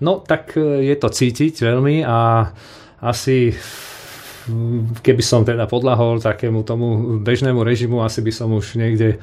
No, 0.07 0.23
tak 0.23 0.55
e, 0.55 0.87
je 0.87 0.95
to 0.95 1.11
cítiť 1.11 1.67
veľmi 1.67 2.07
a 2.07 2.47
asi 3.03 3.51
keby 5.04 5.22
som 5.22 5.44
teda 5.44 5.68
podľahol 5.68 6.18
takému 6.18 6.64
tomu 6.64 7.20
bežnému 7.20 7.61
režimu, 7.62 8.02
asi 8.02 8.24
by 8.24 8.32
som 8.32 8.52
už 8.52 8.80
niekde 8.80 9.20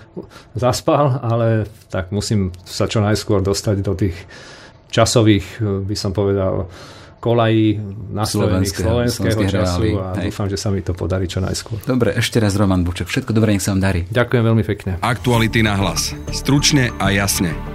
zaspal, 0.55 1.19
ale 1.21 1.69
tak 1.89 2.13
musím 2.15 2.53
sa 2.63 2.85
čo 2.85 3.01
najskôr 3.01 3.41
dostať 3.41 3.75
do 3.81 3.93
tých 3.97 4.15
časových, 4.93 5.59
by 5.61 5.95
som 5.97 6.15
povedal, 6.15 6.71
kolají 7.19 7.81
nastavených 8.13 8.69
slovenského, 8.69 9.25
slovenského 9.33 9.49
času 9.49 9.97
a 9.97 10.13
hej. 10.13 10.29
dúfam, 10.29 10.45
že 10.45 10.61
sa 10.61 10.69
mi 10.69 10.85
to 10.85 10.93
podarí 10.93 11.25
čo 11.25 11.41
najskôr. 11.41 11.81
Dobre, 11.81 12.13
ešte 12.13 12.37
raz 12.37 12.53
Roman 12.53 12.85
Buček. 12.85 13.09
Všetko 13.09 13.33
dobré, 13.33 13.57
nech 13.57 13.65
sa 13.65 13.73
vám 13.73 13.81
darí. 13.81 14.05
Ďakujem 14.13 14.43
veľmi 14.45 14.63
pekne. 14.63 14.91
Aktuality 15.01 15.65
na 15.65 15.73
hlas. 15.73 16.13
Stručne 16.29 16.93
a 17.01 17.09
jasne. 17.09 17.74